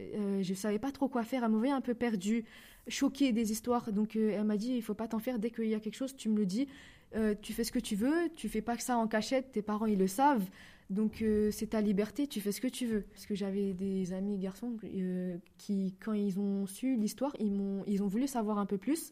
ne 0.49 0.55
savais 0.55 0.79
pas 0.79 0.91
trop 0.91 1.09
quoi 1.09 1.23
faire. 1.23 1.43
Elle 1.43 1.51
me 1.51 1.57
voyait 1.57 1.73
un 1.73 1.81
peu 1.81 1.93
perdue, 1.93 2.45
choquée 2.87 3.31
des 3.33 3.51
histoires. 3.51 3.91
Donc 3.91 4.15
euh, 4.15 4.31
elle 4.33 4.45
m'a 4.45 4.57
dit 4.57 4.73
il 4.75 4.81
faut 4.81 4.93
pas 4.93 5.07
t'en 5.07 5.19
faire. 5.19 5.37
Dès 5.37 5.51
qu'il 5.51 5.67
y 5.67 5.75
a 5.75 5.79
quelque 5.79 5.95
chose, 5.95 6.15
tu 6.15 6.29
me 6.29 6.37
le 6.37 6.45
dis. 6.45 6.67
Euh, 7.15 7.33
tu 7.41 7.53
fais 7.53 7.63
ce 7.63 7.71
que 7.71 7.79
tu 7.79 7.95
veux. 7.95 8.29
Tu 8.35 8.47
fais 8.49 8.61
pas 8.61 8.77
que 8.77 8.83
ça 8.83 8.97
en 8.97 9.07
cachette. 9.07 9.51
Tes 9.51 9.61
parents 9.63 9.87
ils 9.87 9.97
le 9.97 10.07
savent. 10.07 10.47
Donc 10.89 11.21
euh, 11.21 11.51
c'est 11.51 11.67
ta 11.67 11.81
liberté. 11.81 12.27
Tu 12.27 12.41
fais 12.41 12.51
ce 12.51 12.61
que 12.61 12.67
tu 12.67 12.85
veux. 12.87 13.01
Parce 13.13 13.25
que 13.25 13.35
j'avais 13.35 13.73
des 13.73 14.13
amis 14.13 14.37
garçons 14.39 14.75
euh, 14.83 15.37
qui, 15.57 15.95
quand 15.99 16.13
ils 16.13 16.39
ont 16.39 16.65
su 16.67 16.95
l'histoire, 16.97 17.35
ils 17.39 17.51
m'ont, 17.53 17.83
ils 17.87 18.01
ont 18.03 18.07
voulu 18.07 18.27
savoir 18.27 18.57
un 18.59 18.65
peu 18.65 18.77
plus. 18.77 19.11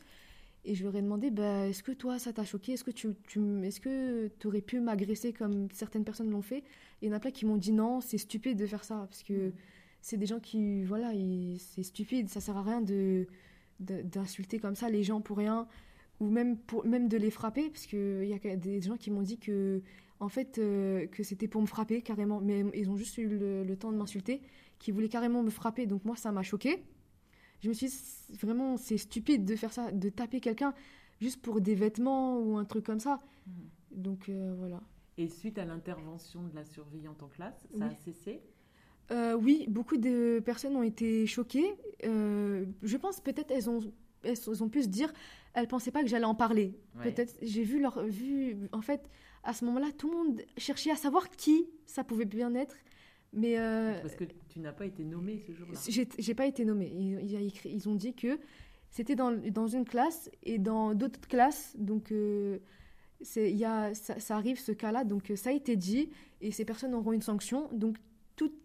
Et 0.66 0.76
je 0.76 0.84
leur 0.84 0.96
ai 0.96 1.02
demandé, 1.02 1.32
bah, 1.32 1.68
est-ce 1.70 1.84
que 1.84 1.94
toi, 1.94 2.20
ça 2.20 2.34
t'a 2.34 2.44
choqué? 2.46 2.74
Est-ce 2.74 2.84
que 2.84 2.92
tu, 2.92 3.10
est-ce 3.63 3.80
que 3.80 4.30
aurais 4.46 4.62
pu 4.62 4.80
m'agresser 4.82 5.34
comme 5.34 5.70
certaines 5.74 6.04
personnes 6.04 6.30
l'ont 6.32 6.42
fait? 6.42 6.60
Et 6.60 6.63
il 7.04 7.10
y 7.10 7.12
en 7.12 7.16
a 7.16 7.20
plein 7.20 7.32
qui 7.32 7.46
m'ont 7.46 7.58
dit 7.58 7.72
non, 7.72 8.02
c'est 8.02 8.18
stupide 8.18 8.58
de 8.60 8.66
faire 8.68 8.84
ça. 8.84 9.08
Parce 9.10 9.24
que 9.24 9.54
c'est 10.02 10.18
des 10.18 10.26
gens 10.26 10.40
qui, 10.40 10.84
voilà, 10.84 11.13
ils- 11.13 11.60
c'est 11.60 11.84
stupide, 11.84 12.30
ça 12.30 12.42
sert 12.42 12.58
à 12.58 12.63
rien 12.63 12.82
de, 12.82 13.28
de- 13.80 14.02
d'insulter 14.02 14.60
comme 14.60 14.76
ça 14.76 14.90
les 14.90 15.04
gens 15.04 15.22
pour 15.22 15.38
rien. 15.38 15.68
Ou 16.20 16.30
même, 16.30 16.58
pour, 16.58 16.86
même 16.86 17.08
de 17.10 17.18
les 17.18 17.30
frapper, 17.32 17.70
parce 17.70 17.86
qu'il 17.86 18.24
y 18.26 18.34
a 18.34 18.56
des 18.56 18.82
gens 18.82 18.98
qui 18.98 19.12
m'ont 19.12 19.22
dit 19.22 19.38
que, 19.38 19.82
en 20.19 20.30
fait, 20.30 20.58
euh, 20.58 21.08
que 21.08 21.23
c'était 21.23 21.47
pour 21.47 21.62
me 21.62 21.67
frapper 21.67 22.01
carrément. 22.01 22.41
Mais 22.41 22.65
ils 22.73 22.89
ont 22.89 22.97
juste 22.97 23.17
eu 23.17 23.27
le, 23.27 23.63
le 23.63 23.75
temps 23.77 23.91
de 23.91 23.97
m'insulter, 23.97 24.41
qui 24.80 24.91
voulaient 24.91 25.10
carrément 25.10 25.43
me 25.43 25.49
frapper. 25.49 25.86
Donc 25.86 26.06
moi, 26.06 26.15
ça 26.15 26.32
m'a 26.32 26.43
choqué. 26.43 26.84
Je 27.62 27.69
me 27.69 27.73
suis 27.73 27.88
dit, 27.88 28.38
vraiment, 28.39 28.77
c'est 28.77 28.97
stupide 28.97 29.45
de 29.45 29.56
faire 29.56 29.73
ça, 29.73 29.91
de 29.91 30.10
taper 30.10 30.39
quelqu'un 30.39 30.73
juste 31.19 31.41
pour 31.41 31.62
des 31.62 31.73
vêtements 31.73 32.39
ou 32.39 32.58
un 32.58 32.65
truc 32.65 32.86
comme 32.86 32.99
ça. 32.99 33.21
Donc 33.91 34.30
euh, 34.30 34.53
voilà. 34.58 34.82
Et 35.17 35.30
suite 35.30 35.58
à 35.58 35.65
l'intervention 35.65 36.43
de 36.43 36.53
la 36.53 36.63
surveillante 36.63 37.23
en 37.23 37.27
classe, 37.27 37.65
ça 37.75 37.86
a 37.86 37.95
cessé? 37.95 38.41
Euh, 39.10 39.34
oui, 39.34 39.65
beaucoup 39.67 39.97
de 39.97 40.39
personnes 40.45 40.75
ont 40.75 40.84
été 40.84 41.25
choquées. 41.25 41.73
Je 42.03 42.97
pense 42.97 43.19
peut-être 43.21 43.49
elles 43.49 43.67
ont, 43.67 43.80
elles 44.21 44.63
ont 44.63 44.69
pu 44.69 44.84
se 44.84 44.89
dire, 44.89 45.12
elles 45.56 45.67
pensaient 45.67 45.89
pas 45.89 46.03
que 46.03 46.10
j'allais 46.10 46.25
en 46.25 46.36
parler. 46.36 46.77
Ouais. 46.97 47.12
Peut-être, 47.12 47.34
j'ai 47.41 47.63
vu 47.63 47.82
leur, 47.82 48.03
vu, 48.06 48.69
en 48.71 48.82
fait, 48.82 49.10
à 49.48 49.54
ce 49.54 49.64
moment-là, 49.66 49.88
tout 49.98 50.12
le 50.12 50.18
monde 50.18 50.42
cherchait 50.58 50.92
à 50.92 50.98
savoir 50.98 51.30
qui 51.30 51.70
ça 51.86 52.04
pouvait 52.04 52.26
bien 52.26 52.54
être. 52.54 52.76
Mais 53.32 53.58
euh, 53.58 54.00
Parce 54.02 54.16
que 54.16 54.26
tu 54.50 54.60
n'as 54.60 54.74
pas 54.74 54.86
été 54.86 55.06
nommée 55.06 55.40
ce 55.40 55.54
jour-là. 55.54 55.80
J'ai 55.88 56.34
pas 56.36 56.46
été 56.46 56.66
nommée. 56.66 56.92
Ils, 56.94 57.90
ont 57.90 57.96
dit 57.96 58.14
que 58.14 58.40
c'était 58.92 59.16
dans, 59.16 59.32
dans 59.32 59.68
une 59.68 59.86
classe 59.86 60.30
et 60.44 60.60
dans 60.60 60.94
d'autres 60.94 61.22
classes. 61.22 61.74
Donc, 61.78 62.12
euh, 62.12 62.60
y 63.36 63.64
a, 63.64 63.94
ça, 63.94 64.20
ça 64.20 64.36
arrive 64.36 64.60
ce 64.60 64.74
cas-là. 64.74 65.06
Donc, 65.06 65.32
euh, 65.32 65.38
ça 65.38 65.52
a 65.52 65.54
été 65.54 65.78
dit 65.78 66.10
et 66.42 66.52
ces 66.52 66.66
personnes 66.66 66.94
auront 66.94 67.14
une 67.14 67.22
sanction. 67.22 67.70
Donc, 67.72 67.96
toutes 68.36 68.60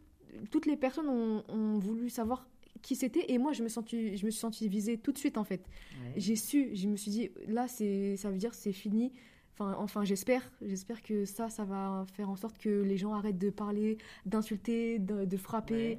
toutes 0.50 0.66
les 0.66 0.76
personnes 0.76 1.08
ont, 1.08 1.44
ont 1.48 1.78
voulu 1.78 2.08
savoir 2.08 2.48
qui 2.80 2.96
c'était 2.96 3.30
et 3.30 3.38
moi, 3.38 3.52
je 3.52 3.62
me, 3.62 3.68
senti, 3.68 4.16
je 4.16 4.26
me 4.26 4.30
suis 4.30 4.40
sentie 4.40 4.68
visée 4.68 4.98
tout 4.98 5.12
de 5.12 5.18
suite 5.18 5.38
en 5.38 5.44
fait. 5.44 5.60
Ouais. 5.60 6.14
J'ai 6.16 6.36
su, 6.36 6.70
je 6.74 6.88
me 6.88 6.96
suis 6.96 7.10
dit, 7.10 7.30
là, 7.46 7.68
c'est, 7.68 8.16
ça 8.16 8.30
veut 8.30 8.38
dire 8.38 8.54
c'est 8.54 8.72
fini. 8.72 9.12
Enfin, 9.54 9.76
enfin 9.78 10.04
j'espère, 10.04 10.50
j'espère 10.62 11.02
que 11.02 11.24
ça, 11.26 11.50
ça 11.50 11.64
va 11.64 12.06
faire 12.14 12.30
en 12.30 12.36
sorte 12.36 12.56
que 12.58 12.82
les 12.82 12.96
gens 12.96 13.12
arrêtent 13.12 13.38
de 13.38 13.50
parler, 13.50 13.98
d'insulter, 14.24 14.98
de, 14.98 15.24
de 15.26 15.36
frapper, 15.36 15.98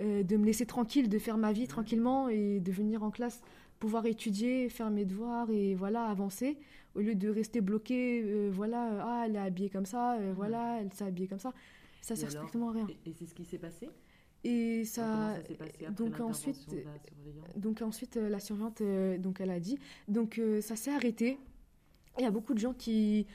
euh, 0.00 0.22
de 0.24 0.36
me 0.36 0.44
laisser 0.44 0.66
tranquille, 0.66 1.08
de 1.08 1.18
faire 1.18 1.38
ma 1.38 1.52
vie 1.52 1.68
tranquillement 1.68 2.28
et 2.28 2.58
de 2.60 2.72
venir 2.72 3.02
en 3.04 3.10
classe, 3.10 3.40
pouvoir 3.78 4.04
étudier, 4.06 4.68
faire 4.68 4.90
mes 4.90 5.04
devoirs 5.04 5.48
et 5.50 5.76
voilà, 5.76 6.06
avancer, 6.06 6.58
au 6.96 7.00
lieu 7.00 7.14
de 7.14 7.28
rester 7.28 7.60
bloqué, 7.60 8.22
euh, 8.24 8.50
voilà, 8.52 8.92
euh, 8.92 9.00
ah, 9.04 9.22
elle 9.26 9.36
est 9.36 9.38
habillée 9.38 9.70
comme 9.70 9.86
ça, 9.86 10.14
euh, 10.14 10.32
voilà, 10.34 10.80
elle 10.80 10.92
s'est 10.92 11.04
habillée 11.04 11.28
comme 11.28 11.38
ça. 11.38 11.52
Ça 12.02 12.16
sert 12.16 12.30
alors 12.30 12.42
strictement 12.42 12.70
à 12.70 12.72
rien. 12.72 12.86
Et, 13.06 13.10
et 13.10 13.12
c'est 13.12 13.26
ce 13.26 13.34
qui 13.34 13.44
s'est 13.44 13.58
passé? 13.58 13.88
Et 14.44 14.84
ça, 14.84 15.34
ça 15.36 15.44
s'est 15.46 15.54
passé 15.54 15.86
donc 15.96 16.18
ensuite, 16.20 16.74
donc 17.56 17.82
ensuite, 17.82 18.16
la 18.16 18.38
surveillante, 18.40 18.82
donc 19.20 19.40
elle 19.40 19.50
a 19.50 19.60
dit, 19.60 19.78
donc 20.06 20.40
ça 20.60 20.74
s'est 20.76 20.92
arrêté. 20.92 21.38
Il 22.18 22.22
y 22.22 22.26
a 22.26 22.30
beaucoup 22.30 22.54
de 22.54 22.58
gens 22.58 22.72
qui 22.72 23.26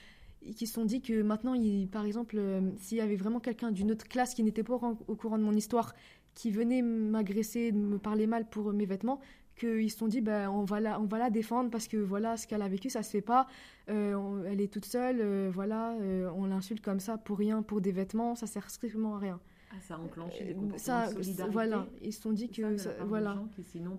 qui 0.58 0.68
se 0.68 0.74
sont 0.74 0.84
dit 0.84 1.02
que 1.02 1.22
maintenant, 1.22 1.54
par 1.90 2.04
exemple, 2.06 2.36
euh, 2.38 2.60
s'il 2.78 2.98
y 2.98 3.02
avait 3.02 3.16
vraiment 3.16 3.40
quelqu'un 3.40 3.72
d'une 3.72 3.92
autre 3.92 4.08
classe 4.10 4.34
qui 4.34 4.44
n'était 4.44 4.62
pas 4.64 4.74
au, 4.74 4.78
ran- 4.78 4.98
au 5.08 5.16
courant 5.16 5.38
de 5.38 5.44
mon 5.44 5.54
histoire, 5.54 5.94
qui 6.34 6.52
venait 6.52 6.82
m'agresser, 6.82 7.72
me 7.72 7.98
parler 7.98 8.28
mal 8.28 8.50
pour 8.50 8.74
mes 8.74 8.86
vêtements, 8.86 9.22
qu'ils 9.56 9.90
se 9.90 9.98
sont 10.00 10.08
dit, 10.08 10.20
ben, 10.20 10.50
on, 10.50 10.66
va 10.66 10.82
la, 10.82 11.00
on 11.00 11.06
va 11.06 11.18
la 11.18 11.30
défendre 11.30 11.70
parce 11.70 11.88
que 11.88 11.96
voilà, 11.96 12.36
ce 12.36 12.46
qu'elle 12.46 12.62
a 12.62 12.68
vécu, 12.68 12.90
ça 12.90 13.04
se 13.04 13.10
fait 13.12 13.22
pas. 13.22 13.48
Euh, 13.90 14.44
elle 14.46 14.60
est 14.60 14.68
toute 14.68 14.84
seule, 14.86 15.22
euh, 15.22 15.50
voilà, 15.54 15.96
on 16.36 16.46
l'insulte 16.46 16.82
comme 16.84 17.00
ça 17.00 17.18
pour 17.18 17.38
rien, 17.38 17.62
pour 17.62 17.80
des 17.80 17.94
vêtements, 17.94 18.36
ça 18.36 18.46
sert 18.46 18.70
strictement 18.70 19.16
à 19.16 19.20
rien. 19.20 19.40
Ah, 19.76 19.82
ça 19.82 19.96
a 19.96 19.98
enclenché 19.98 20.44
des 20.44 20.52
Euh, 20.52 20.54
comportements 20.54 20.78
ça, 20.78 21.08
de 21.08 21.14
solidarité 21.24 21.52
voilà, 21.54 21.88
ils 22.04 22.14
se 22.14 22.22
sont 22.22 22.32
dit 22.32 22.48
ça, 22.48 22.54
que, 22.54 22.78
ça- 22.78 22.94
de 22.94 23.04
voilà. 23.06 23.42
qui 23.56 23.64
sinon 23.64 23.98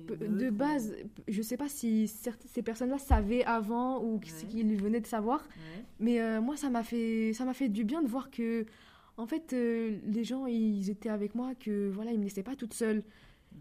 De 0.00 0.50
base, 0.50 0.94
je 1.28 1.42
sais 1.42 1.56
pas 1.56 1.68
si 1.68 2.06
certes- 2.08 2.44
ces 2.52 2.62
personnes-là 2.62 2.98
savaient 2.98 3.44
avant 3.44 4.02
ou 4.02 4.14
Ouais. 4.14 4.20
qu'ils 4.48 4.76
venaient 4.76 5.00
de 5.00 5.06
savoir, 5.06 5.40
Ouais. 5.40 5.84
mais 6.00 6.20
euh, 6.20 6.40
moi 6.40 6.56
ça 6.56 6.70
m'a 6.70 6.82
fait 6.82 7.32
ça 7.32 7.44
m'a 7.44 7.54
fait 7.54 7.68
du 7.68 7.84
bien 7.84 8.02
de 8.02 8.08
voir 8.08 8.30
que 8.30 8.64
en 9.16 9.26
fait 9.26 9.52
euh, 9.52 9.96
les 10.06 10.24
gens 10.24 10.46
ils 10.46 10.88
étaient 10.90 11.08
avec 11.08 11.34
moi 11.34 11.54
que 11.54 11.88
voilà 11.88 12.12
ils 12.12 12.18
me 12.18 12.24
laissaient 12.24 12.42
pas 12.42 12.56
toute 12.56 12.74
seule. 12.74 13.02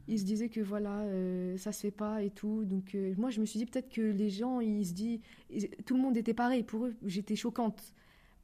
Ils 0.08 0.20
se 0.20 0.26
disaient 0.26 0.50
que 0.50 0.60
voilà 0.60 1.00
euh, 1.04 1.58
ça 1.58 1.72
se 1.72 1.82
fait 1.82 1.92
pas 1.92 2.22
et 2.22 2.30
tout. 2.30 2.66
Donc 2.66 2.96
moi 3.18 3.30
je 3.30 3.40
me 3.40 3.46
suis 3.46 3.58
dit 3.60 3.66
peut-être 3.66 3.90
que 3.90 4.02
les 4.02 4.30
gens 4.30 4.60
ils 4.60 4.86
se 4.86 4.94
disent 4.94 5.20
tout 5.86 5.96
le 5.96 6.02
monde 6.02 6.18
était 6.18 6.34
pareil 6.34 6.64
pour 6.64 6.86
eux. 6.86 6.94
J'étais 7.06 7.36
choquante. 7.36 7.82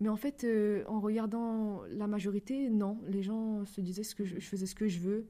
Mais 0.02 0.10
en 0.10 0.18
fait, 0.18 0.44
euh, 0.44 0.84
en 0.88 1.00
regardant 1.00 1.84
la 1.92 2.08
majorité, 2.08 2.70
non, 2.70 2.98
les 3.08 3.22
gens 3.22 3.66
se 3.66 3.82
disaient 3.82 4.04
ce 4.04 4.16
que 4.16 4.26
je, 4.26 4.40
je 4.40 4.46
faisais 4.46 4.66
ce 4.66 4.76
que 4.76 4.88
je 4.88 5.00
veux. 5.00 5.28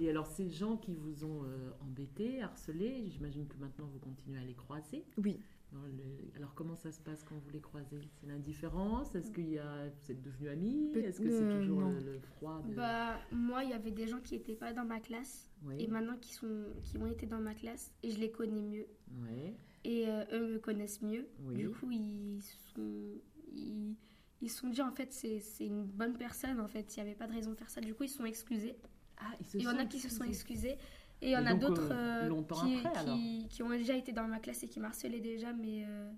Et 0.00 0.08
alors 0.08 0.26
ces 0.26 0.48
gens 0.48 0.76
qui 0.76 0.94
vous 0.94 1.24
ont 1.24 1.44
euh, 1.44 1.70
embêté, 1.82 2.42
harcelé, 2.42 3.04
j'imagine 3.08 3.46
que 3.46 3.56
maintenant 3.58 3.86
vous 3.86 3.98
continuez 3.98 4.38
à 4.38 4.44
les 4.44 4.54
croiser. 4.54 5.04
Oui. 5.18 5.38
Dans 5.72 5.82
le- 5.82 6.32
Alors 6.36 6.54
comment 6.54 6.74
ça 6.74 6.90
se 6.90 7.00
passe 7.00 7.22
quand 7.22 7.36
vous 7.36 7.50
les 7.50 7.60
croisez? 7.60 8.00
C'est 8.20 8.26
l'indifférence? 8.26 9.14
Est-ce 9.14 9.30
qu'il 9.30 9.50
y 9.50 9.58
a... 9.58 9.88
vous 9.88 10.10
êtes 10.10 10.22
devenus 10.22 10.50
amis? 10.50 10.92
Est-ce 10.96 11.20
que 11.20 11.30
c'est 11.30 11.58
toujours 11.60 11.82
le, 11.82 11.98
le 12.14 12.18
froid 12.20 12.60
de... 12.68 12.74
Bah, 12.74 13.18
moi, 13.30 13.62
il 13.62 13.70
y 13.70 13.72
avait 13.72 13.92
des 13.92 14.08
gens 14.08 14.20
qui 14.20 14.34
n'étaient 14.34 14.56
pas 14.56 14.72
dans 14.72 14.84
ma 14.84 14.98
classe 15.00 15.48
Oui. 15.64 15.76
et 15.78 15.86
maintenant 15.86 16.16
qui, 16.16 16.32
sont, 16.34 16.64
qui 16.82 16.96
ont 16.98 17.06
été 17.06 17.26
dans 17.26 17.38
ma 17.40 17.54
classe 17.54 17.92
et 18.02 18.10
je 18.10 18.18
les 18.18 18.30
connais 18.32 18.62
mieux. 18.62 18.86
Ouais. 19.22 19.54
Et 19.84 20.08
euh, 20.08 20.24
eux 20.32 20.54
me 20.54 20.58
connaissent 20.58 21.02
mieux. 21.02 21.28
Oui. 21.44 21.54
Du 21.56 21.70
coup, 21.70 21.90
ils 21.92 22.42
sont, 22.74 23.20
ils, 23.52 23.94
ils 24.40 24.50
sont 24.50 24.70
dit 24.70 24.82
en 24.82 24.90
fait, 24.92 25.12
c'est 25.12 25.38
c'est 25.38 25.66
une 25.66 25.84
bonne 25.84 26.16
personne. 26.18 26.58
En 26.60 26.68
fait, 26.68 26.96
il 26.96 27.02
n'y 27.02 27.08
avait 27.08 27.16
pas 27.16 27.26
de 27.28 27.32
raison 27.32 27.52
de 27.52 27.56
faire 27.56 27.70
ça. 27.70 27.80
Du 27.80 27.94
coup, 27.94 28.02
ils 28.04 28.08
sont 28.08 28.24
excusés. 28.24 28.74
Ah, 29.20 29.32
ils 29.40 29.46
se 29.46 29.56
Il 29.58 29.64
y 29.64 29.68
en 29.68 29.78
a 29.78 29.84
qui 29.84 29.98
se 29.98 30.08
sont 30.08 30.24
excusés. 30.24 30.76
Et 31.22 31.28
il 31.28 31.30
y 31.30 31.36
en 31.36 31.44
Et 31.44 31.48
a 31.48 31.54
d'autres 31.54 31.90
euh, 31.92 32.30
euh, 32.30 32.42
qui, 32.64 32.82
qui, 33.04 33.48
qui 33.48 33.62
ont 33.62 33.68
déjà 33.68 33.94
été 33.94 34.12
dans 34.12 34.26
ma 34.26 34.38
classe 34.38 34.62
et 34.62 34.68
qui 34.68 34.80
m'harcelaient 34.80 35.20
déjà. 35.20 35.52
Mais 35.52 35.84
euh, 35.86 36.10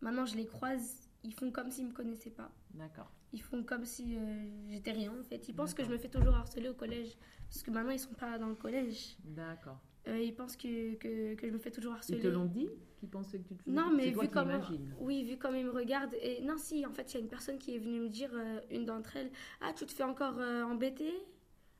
maintenant, 0.00 0.26
je 0.26 0.36
les 0.36 0.46
croise. 0.46 1.08
Ils 1.24 1.34
font 1.34 1.50
comme 1.50 1.70
s'ils 1.70 1.84
ne 1.84 1.90
me 1.90 1.94
connaissaient 1.94 2.30
pas. 2.30 2.50
D'accord. 2.72 3.10
Ils 3.32 3.42
font 3.42 3.64
comme 3.64 3.84
si 3.84 4.16
euh, 4.16 4.44
j'étais 4.68 4.92
rien 4.92 5.12
en 5.18 5.22
fait. 5.24 5.48
Ils 5.48 5.54
pensent 5.54 5.74
que 5.74 5.82
je 5.82 5.88
me 5.88 5.98
fais 5.98 6.08
toujours 6.08 6.34
harceler 6.34 6.68
au 6.68 6.74
collège. 6.74 7.16
Parce 7.48 7.62
que 7.62 7.70
maintenant, 7.70 7.90
ils 7.90 7.98
sont 7.98 8.14
pas 8.14 8.38
dans 8.38 8.48
le 8.48 8.54
collège. 8.54 9.16
D'accord. 9.24 9.80
Euh, 10.06 10.20
ils 10.20 10.34
pensent 10.34 10.56
que, 10.56 10.94
que, 10.96 11.34
que 11.34 11.46
je 11.46 11.52
me 11.52 11.58
fais 11.58 11.70
toujours 11.70 11.94
harceler. 11.94 12.18
Ils 12.18 12.22
te 12.22 12.28
l'ont 12.28 12.44
dit 12.44 12.68
Qu'ils 12.98 13.08
pensaient 13.08 13.38
que 13.38 13.48
tu 13.48 13.54
te 13.54 13.70
Non, 13.70 13.90
mais 13.94 14.10
vu 14.10 14.28
comment, 14.28 14.60
oui, 15.00 15.24
vu 15.24 15.38
comme 15.38 15.56
ils 15.56 15.64
me 15.64 15.70
regardent, 15.70 16.14
et 16.20 16.42
non, 16.42 16.56
si, 16.58 16.84
en 16.84 16.92
fait, 16.92 17.12
il 17.12 17.14
y 17.14 17.16
a 17.18 17.20
une 17.20 17.28
personne 17.28 17.58
qui 17.58 17.74
est 17.74 17.78
venue 17.78 18.00
me 18.00 18.08
dire, 18.08 18.30
euh, 18.34 18.60
une 18.70 18.84
d'entre 18.84 19.16
elles, 19.16 19.30
ah, 19.62 19.72
tu 19.74 19.86
te 19.86 19.92
fais 19.92 20.02
encore 20.02 20.38
euh, 20.38 20.62
embêter, 20.62 21.12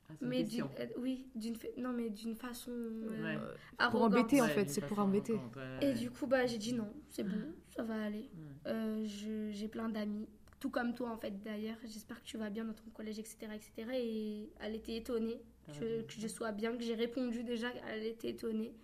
Ah, 0.07 0.13
mais 0.21 0.43
d'une, 0.43 0.61
euh, 0.79 0.85
oui, 0.97 1.25
d'une, 1.35 1.55
fa- 1.55 1.67
non, 1.77 1.91
mais 1.91 2.09
d'une 2.09 2.35
façon 2.35 2.71
euh, 2.71 3.23
Ouais. 3.23 3.87
Pour 3.89 4.03
embêter, 4.03 4.39
en 4.41 4.47
fait, 4.47 4.69
c'est 4.69 4.81
pour 4.81 4.99
embêter. 4.99 5.33
Et 5.81 5.93
du 5.93 6.11
coup, 6.11 6.27
bah, 6.27 6.45
j'ai 6.45 6.57
dit 6.59 6.73
non, 6.73 6.93
c'est 7.09 7.23
bon, 7.23 7.53
ça 7.75 7.83
va 7.83 8.03
aller. 8.03 8.29
Ouais. 8.35 8.71
Euh, 8.71 9.05
je- 9.05 9.49
j'ai 9.51 9.67
plein 9.67 9.89
d'amis, 9.89 10.27
tout 10.59 10.69
comme 10.69 10.93
toi, 10.93 11.09
en 11.09 11.17
fait, 11.17 11.41
d'ailleurs. 11.43 11.77
J'espère 11.83 12.21
que 12.21 12.25
tu 12.27 12.37
vas 12.37 12.49
bien 12.49 12.65
dans 12.65 12.73
ton 12.73 12.89
collège, 12.93 13.17
etc., 13.19 13.47
etc. 13.55 13.89
Et 13.95 14.49
elle 14.59 14.75
était 14.75 14.95
étonnée 14.97 15.41
T'as 15.65 15.73
que, 15.79 16.05
je 16.07 16.27
sois 16.27 16.51
bien, 16.51 16.77
que 16.77 16.83
j'ai 16.83 16.93
répondu 16.93 17.43
déjà, 17.43 17.69
elle 17.89 18.03
était 18.03 18.29
étonnée. 18.29 18.75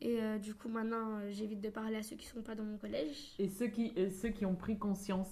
Et 0.00 0.20
euh, 0.20 0.38
du 0.38 0.54
coup, 0.54 0.68
maintenant, 0.68 1.18
euh, 1.18 1.30
j'évite 1.30 1.60
de 1.60 1.70
parler 1.70 1.96
à 1.96 2.02
ceux 2.02 2.16
qui 2.16 2.26
sont 2.26 2.42
pas 2.42 2.54
dans 2.56 2.64
mon 2.64 2.76
collège. 2.78 3.34
Et 3.38 3.48
ceux 3.48 3.68
qui, 3.68 3.92
et 3.96 4.10
ceux 4.10 4.30
qui 4.30 4.44
ont 4.44 4.54
pris 4.56 4.76
conscience, 4.78 5.28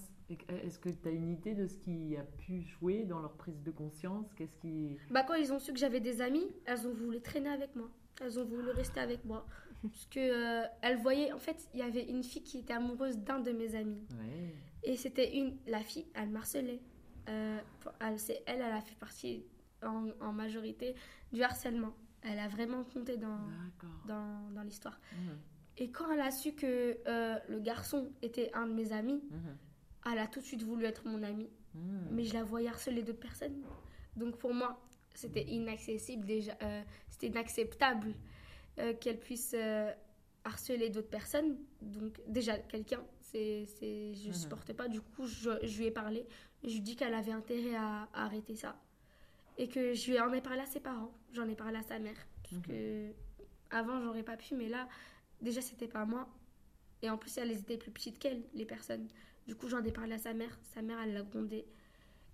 est-ce 0.49 0.79
que 0.79 0.89
tu 0.89 1.09
as 1.09 1.13
une 1.13 1.29
idée 1.31 1.55
de 1.55 1.67
ce 1.67 1.77
qui 1.79 2.17
a 2.17 2.23
pu 2.23 2.63
jouer 2.63 3.05
dans 3.05 3.21
leur 3.21 3.35
prise 3.35 3.63
de 3.63 3.71
conscience? 3.71 4.27
Qu'est-ce 4.35 4.57
qui. 4.57 4.97
Bah 5.11 5.23
quand 5.23 5.35
ils 5.35 5.53
ont 5.53 5.59
su 5.59 5.73
que 5.73 5.79
j'avais 5.79 6.01
des 6.01 6.21
amis, 6.21 6.47
elles 6.65 6.87
ont 6.87 6.93
voulu 6.95 7.21
traîner 7.21 7.49
avec 7.51 7.75
moi. 7.77 7.89
Elles 8.21 8.39
ont 8.39 8.45
voulu 8.45 8.71
rester 8.71 9.01
avec 9.01 9.25
moi. 9.25 9.47
Parce 9.83 10.07
que 10.07 10.19
euh, 10.19 10.67
elles 10.83 10.97
voyaient, 10.97 11.33
en 11.33 11.39
fait, 11.39 11.69
il 11.75 11.81
y 11.81 11.83
avait 11.83 12.05
une 12.05 12.25
fille 12.25 12.43
qui 12.43 12.59
était 12.59 12.73
amoureuse 12.73 13.19
d'un 13.19 13.39
de 13.41 13.53
mes 13.53 13.75
amis. 13.75 14.03
Ouais. 14.19 14.55
Et 14.83 14.97
c'était 14.97 15.37
une, 15.37 15.57
la 15.67 15.81
fille, 15.81 16.07
elle 16.15 16.31
m'harcelait. 16.31 16.81
Euh, 17.29 17.59
elle, 18.01 18.19
c'est 18.19 18.43
elle, 18.47 18.57
elle 18.63 18.73
a 18.73 18.81
fait 18.81 18.95
partie 18.97 19.45
en, 19.83 20.09
en 20.21 20.33
majorité 20.33 20.95
du 21.33 21.43
harcèlement. 21.43 21.93
Elle 22.23 22.39
a 22.39 22.49
vraiment 22.49 22.83
compté 22.85 23.17
dans, 23.17 23.39
dans, 24.09 24.51
dans 24.55 24.63
l'histoire. 24.63 24.99
Mhm. 25.13 25.39
Et 25.79 25.91
quand 25.91 26.11
elle 26.11 26.21
a 26.21 26.31
su 26.31 26.53
que 26.55 26.97
euh, 27.07 27.39
le 27.49 27.61
garçon 27.61 28.11
était 28.23 28.51
un 28.55 28.67
de 28.67 28.73
mes 28.73 28.93
amis, 28.93 29.23
Mhm. 29.31 29.57
Elle 30.11 30.19
a 30.19 30.27
tout 30.27 30.41
de 30.41 30.45
suite 30.45 30.63
voulu 30.63 30.85
être 30.85 31.07
mon 31.07 31.23
amie. 31.23 31.51
Mhm. 31.75 32.09
mais 32.11 32.25
je 32.25 32.33
la 32.35 32.43
voyais 32.43 32.69
harceler 32.69 33.03
d'autres 33.03 33.21
personnes. 33.21 33.63
Donc 34.17 34.39
pour 34.39 34.55
moi, 34.55 34.81
c'était 35.15 35.43
inaccessible 35.45 36.25
déjà, 36.25 36.57
euh, 36.63 36.83
c'était 37.11 37.27
inacceptable 37.27 38.15
euh, 38.79 38.95
qu'elle 38.95 39.19
puisse 39.19 39.53
euh, 39.55 39.93
harceler 40.45 40.89
d'autres 40.89 41.11
personnes. 41.11 41.59
Donc 41.83 42.19
déjà, 42.27 42.59
quelqu'un, 42.59 43.03
c'est, 43.21 43.67
c'est, 43.67 44.15
je 44.15 44.29
Mhm. 44.29 44.33
supportais 44.35 44.73
pas. 44.75 44.89
Du 44.89 45.01
coup, 45.03 45.27
je, 45.27 45.51
je 45.63 45.79
lui 45.79 45.87
ai 45.87 45.91
parlé. 45.91 46.27
Je 46.63 46.69
lui 46.71 46.77
ai 46.79 46.81
dit 46.81 46.97
qu'elle 46.97 47.13
avait 47.15 47.33
intérêt 47.33 47.75
à, 47.77 48.09
à 48.15 48.25
arrêter 48.25 48.57
ça. 48.57 48.81
Et 49.59 49.69
que 49.69 49.93
je 49.95 50.11
lui 50.13 50.21
en 50.21 50.33
ai 50.33 50.41
parlé 50.41 50.61
à 50.61 50.67
ses 50.67 50.81
parents, 50.81 51.13
j'en 51.33 51.49
ai 51.49 51.55
parlé 51.57 51.77
à 51.79 51.83
sa 51.83 51.99
mère. 51.99 52.17
Parce 52.43 52.55
Mhm. 52.57 52.63
que 52.63 53.13
avant, 53.71 54.01
j'aurais 54.01 54.23
pas 54.23 54.37
pu, 54.39 54.55
mais 54.55 54.69
là, 54.69 54.89
déjà, 55.43 55.61
c'était 55.61 55.89
pas 55.89 56.05
moi. 56.07 56.27
Et 57.03 57.11
en 57.11 57.19
plus, 57.19 57.37
elles 57.39 57.53
étaient 57.53 57.77
plus 57.77 57.91
petites 57.91 58.19
qu'elle, 58.19 58.43
les 58.55 58.65
personnes. 58.65 59.09
Du 59.47 59.55
coup, 59.55 59.69
j'en 59.69 59.83
ai 59.85 59.93
parlé 59.93 60.15
à 60.15 60.19
sa 60.19 60.35
mère. 60.35 60.59
Sa 60.75 60.83
mère, 60.83 60.99
elle 61.01 61.13
l'a 61.15 61.23
grondée. 61.23 61.67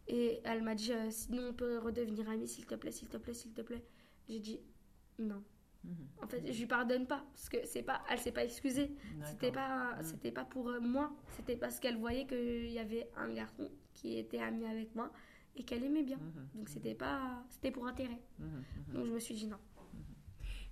Et 0.08 0.40
elle 0.44 0.62
m'a 0.62 0.74
dit 0.74 0.92
euh, 0.92 1.10
Sinon, 1.10 1.48
on 1.50 1.52
peut 1.52 1.78
redevenir 1.78 2.28
amis, 2.28 2.48
s'il 2.48 2.66
te 2.66 2.74
plaît, 2.74 2.90
s'il 2.90 3.08
te 3.08 3.16
plaît, 3.16 3.34
s'il 3.34 3.52
te 3.52 3.60
plaît. 3.62 3.84
J'ai 4.28 4.40
dit 4.40 4.60
Non. 5.18 5.42
Mhm. 5.84 5.94
En 6.22 6.26
fait, 6.28 6.52
je 6.52 6.58
lui 6.58 6.66
pardonne 6.66 7.06
pas. 7.06 7.24
Parce 7.32 7.48
que 7.48 7.58
c'est 7.64 7.82
pas, 7.82 8.02
elle 8.10 8.18
s'est 8.18 8.32
pas 8.32 8.44
excusée. 8.44 8.94
C'était 9.24 9.52
pas, 9.52 9.96
Mhm. 9.96 10.02
c'était 10.04 10.32
pas 10.32 10.44
pour 10.44 10.68
euh, 10.68 10.80
moi. 10.80 11.12
C'était 11.36 11.56
parce 11.56 11.78
qu'elle 11.80 11.96
voyait 11.98 12.26
qu'il 12.26 12.70
y 12.70 12.78
avait 12.78 13.08
un 13.16 13.28
garçon 13.32 13.70
qui 13.94 14.18
était 14.18 14.38
ami 14.38 14.64
avec 14.66 14.94
moi 14.94 15.12
et 15.54 15.64
qu'elle 15.64 15.84
aimait 15.84 16.02
bien. 16.02 16.16
Mhm. 16.18 16.48
Donc, 16.54 16.68
c'était 16.68 16.94
pas, 16.94 17.44
c'était 17.50 17.70
pour 17.70 17.86
intérêt. 17.86 18.20
Mhm. 18.38 18.64
Donc, 18.94 19.06
je 19.06 19.12
me 19.12 19.18
suis 19.18 19.34
dit 19.34 19.46
non. 19.46 19.58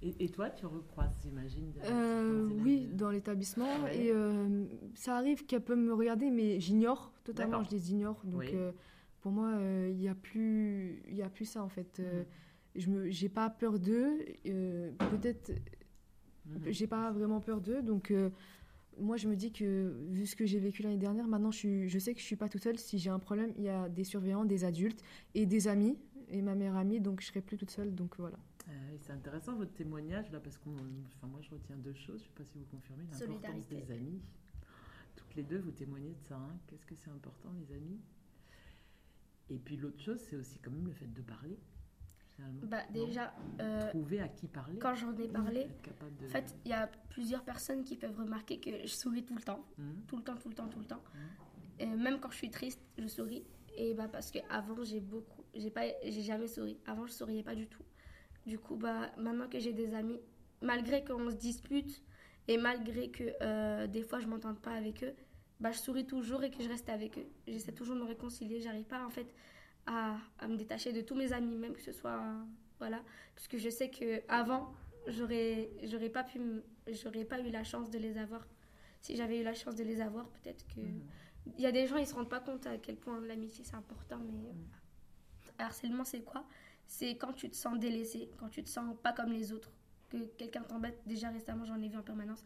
Et, 0.03 0.25
et 0.25 0.29
toi, 0.31 0.49
tu 0.51 0.65
recroises, 0.67 1.15
j'imagine 1.23 1.73
Euh, 1.85 2.49
oui, 2.63 2.89
dans 2.93 3.11
l'établissement. 3.11 3.83
Ouais. 3.85 4.07
Et 4.07 4.11
euh, 4.13 4.65
ça 4.95 5.17
arrive 5.17 5.45
qu'elle 5.45 5.61
peut 5.63 5.77
me 5.77 5.93
regarder, 5.93 6.31
mais 6.31 6.59
j'ignore 6.59 7.13
totalement, 7.25 7.63
je 7.65 7.71
les 7.71 7.93
ignore. 7.93 8.21
Donc 8.25 8.41
Oui. 8.41 8.51
euh, 8.55 8.73
pour 9.21 9.31
moi, 9.33 9.59
il 9.89 9.97
n'y 9.97 10.09
a, 10.09 10.15
plus- 10.15 11.03
y 11.11 11.23
a 11.23 11.29
plus 11.29 11.45
ça 11.45 11.63
en 11.63 11.69
fait. 11.69 11.99
Mhm. 11.99 12.25
Je 12.77 13.11
j'ai 13.11 13.29
pas 13.29 13.51
peur 13.51 13.79
d'eux. 13.79 14.19
Peut-être, 14.45 15.53
Mhm. 16.47 16.63
j'ai 16.73 16.87
pas 16.87 17.11
vraiment 17.13 17.41
peur 17.41 17.61
d'eux. 17.61 17.83
Donc 17.83 18.13
moi, 18.99 19.19
je 19.19 19.29
me 19.29 19.37
dis 19.37 19.53
que 19.53 19.95
vu 20.09 20.25
ce 20.25 20.35
que 20.35 20.47
j'ai 20.47 20.59
vécu 20.61 20.83
l'année 20.83 20.97
dernière, 20.97 21.27
maintenant 21.27 21.51
je, 21.51 21.59
suis, 21.59 21.89
je 21.91 21.99
sais 21.99 22.15
que 22.15 22.21
je 22.21 22.25
suis 22.25 22.37
pas 22.37 22.49
toute 22.49 22.63
seule. 22.63 22.79
Si 22.79 22.99
j'ai 22.99 23.11
un 23.11 23.19
problème, 23.19 23.53
il 23.59 23.65
y 23.65 23.69
a 23.69 23.89
des 23.91 24.05
surveillants, 24.05 24.47
des 24.47 24.65
adultes 24.65 25.03
et 25.35 25.45
des 25.45 25.69
amis. 25.69 25.99
Et 26.33 26.43
ma 26.43 26.55
meilleure 26.55 26.77
amie, 26.77 27.01
donc 27.01 27.21
je 27.21 27.27
serai 27.27 27.41
plus 27.43 27.57
toute 27.59 27.71
seule. 27.71 27.93
Donc 27.95 28.15
voilà. 28.19 28.39
Euh, 28.71 28.97
c'est 29.01 29.13
intéressant 29.13 29.55
votre 29.57 29.73
témoignage 29.75 30.31
là 30.31 30.39
parce 30.41 30.57
qu'on, 30.59 30.71
enfin 31.17 31.27
moi 31.27 31.41
je 31.43 31.51
retiens 31.51 31.77
deux 31.77 31.93
choses. 31.95 32.21
Je 32.23 32.27
sais 32.27 32.35
pas 32.35 32.45
si 32.45 32.59
vous 32.59 32.65
confirmez 32.67 33.05
l'importance 33.05 33.67
des 33.69 33.91
amis. 33.91 34.21
Toutes 35.17 35.35
les 35.35 35.43
deux 35.43 35.59
vous 35.59 35.73
témoignez 35.73 36.15
de 36.15 36.21
ça. 36.23 36.37
hein. 36.37 36.57
Qu'est-ce 36.67 36.87
que 36.87 36.95
c'est 36.95 37.11
important 37.11 37.51
les 37.59 37.73
amis? 37.75 38.01
Et 39.49 39.59
puis 39.59 39.77
l'autre 39.77 40.01
chose 40.01 40.21
c'est 40.21 40.37
aussi 40.37 40.59
quand 40.61 40.71
même 40.71 40.87
le 40.87 40.93
fait 40.93 41.13
de 41.13 41.23
parler. 41.23 41.59
Finalement. 42.37 42.61
Bah, 42.67 42.83
déjà, 42.93 43.35
euh, 43.61 43.91
trouver 43.91 44.21
à 44.21 44.29
qui 44.29 44.47
parler. 44.47 44.79
quand 44.79 44.95
j'en 44.95 45.15
ai 45.17 45.29
parlé, 45.29 45.67
de. 46.21 46.27
en 46.27 46.29
fait, 46.31 46.55
il 46.65 46.71
y 46.71 46.75
a 46.75 46.87
plusieurs 47.11 47.43
personnes 47.45 47.83
qui 47.83 47.97
peuvent 47.97 48.17
remarquer 48.17 48.61
que 48.61 48.71
je 48.83 48.87
souris 48.87 49.25
tout 49.25 49.35
le 49.35 49.43
temps. 49.43 49.65
Mhm. 49.77 50.05
Tout 50.07 50.17
le 50.17 50.23
temps, 50.23 50.37
tout 50.37 50.49
le 50.49 50.55
temps, 50.55 50.69
tout 50.69 50.79
le 50.79 50.87
temps. 50.87 51.03
Mhm. 51.15 51.21
Et 51.81 51.87
même 51.87 52.21
quand 52.21 52.31
je 52.31 52.37
suis 52.37 52.51
triste, 52.51 52.81
je 52.97 53.07
souris. 53.09 53.45
Et 53.77 53.95
bah 53.95 54.09
parce 54.09 54.31
que 54.31 54.39
avant 54.49 54.83
j'ai 54.85 55.01
beaucoup, 55.01 55.43
j'ai 55.55 55.71
pas, 55.71 55.83
j'ai 56.05 56.23
jamais 56.23 56.47
souri. 56.47 56.79
Avant 56.87 57.07
je 57.07 57.13
souriais 57.13 57.43
pas 57.43 57.55
du 57.55 57.67
tout. 57.67 57.83
Du 58.51 58.59
coup 58.59 58.75
bah 58.75 59.13
maintenant 59.17 59.49
que 59.49 59.61
j'ai 59.61 59.73
des 59.73 59.95
amis, 59.95 60.19
malgré 60.61 61.05
qu'on 61.05 61.31
se 61.31 61.37
dispute 61.37 62.03
et 62.49 62.57
malgré 62.59 63.09
que 63.17 63.23
euh, 63.43 63.87
des 63.87 64.03
fois 64.03 64.19
je 64.19 64.27
m'entende 64.27 64.59
pas 64.59 64.73
avec 64.73 65.05
eux, 65.05 65.15
bah 65.61 65.71
je 65.71 65.79
souris 65.79 66.05
toujours 66.15 66.43
et 66.43 66.51
que 66.51 66.61
je 66.61 66.69
reste 66.69 66.89
avec 66.89 67.17
eux. 67.17 67.29
J'essaie 67.47 67.71
toujours 67.73 67.95
de 67.95 68.01
me 68.01 68.07
réconcilier. 68.07 68.61
J'arrive 68.61 68.87
pas 68.87 69.05
en 69.07 69.11
fait 69.11 69.29
à, 69.87 70.17
à 70.41 70.49
me 70.49 70.57
détacher 70.57 70.93
de 70.93 71.01
tous 71.01 71.15
mes 71.15 71.33
amis, 71.33 71.57
même 71.57 71.75
que 71.75 71.81
ce 71.83 71.93
soit 71.93 72.21
voilà, 72.81 73.01
parce 73.37 73.47
que 73.47 73.57
je 73.57 73.71
sais 73.71 73.89
que 73.89 74.21
avant 74.27 74.73
j'aurais, 75.07 75.71
j'aurais 75.85 76.09
pas 76.11 76.25
pu, 76.25 76.41
j'aurais 76.89 77.25
pas 77.25 77.39
eu 77.41 77.51
la 77.51 77.63
chance 77.63 77.89
de 77.89 77.99
les 77.99 78.19
avoir. 78.19 78.45
Si 79.01 79.15
j'avais 79.15 79.39
eu 79.41 79.45
la 79.45 79.55
chance 79.55 79.77
de 79.77 79.85
les 79.85 80.01
avoir, 80.01 80.27
peut-être 80.31 80.67
que 80.75 80.81
Mhm. 80.81 81.03
il 81.59 81.61
y 81.61 81.67
a 81.67 81.73
des 81.73 81.87
gens, 81.87 81.99
ils 81.99 82.07
se 82.07 82.15
rendent 82.17 82.29
pas 82.29 82.41
compte 82.41 82.67
à 82.67 82.79
quel 82.79 82.97
point 82.97 83.21
l'amitié 83.21 83.63
c'est 83.65 83.77
important, 83.77 84.19
mais 84.19 84.33
Mm. 84.33 84.47
euh, 84.49 85.53
harcèlement 85.67 86.05
c'est 86.05 86.25
quoi? 86.31 86.45
C'est 86.93 87.17
quand 87.17 87.33
tu 87.33 87.49
te 87.49 87.55
sens 87.55 87.79
délaissé, 87.79 88.29
quand 88.37 88.49
tu 88.49 88.65
te 88.65 88.69
sens 88.69 88.97
pas 89.01 89.13
comme 89.13 89.31
les 89.31 89.53
autres, 89.53 89.71
que 90.09 90.17
quelqu'un 90.37 90.63
t'embête. 90.63 91.01
Déjà 91.07 91.31
récemment, 91.31 91.65
j'en 91.65 91.81
ai 91.81 91.89
vu 91.89 91.97
en 91.97 92.03
permanence. 92.03 92.43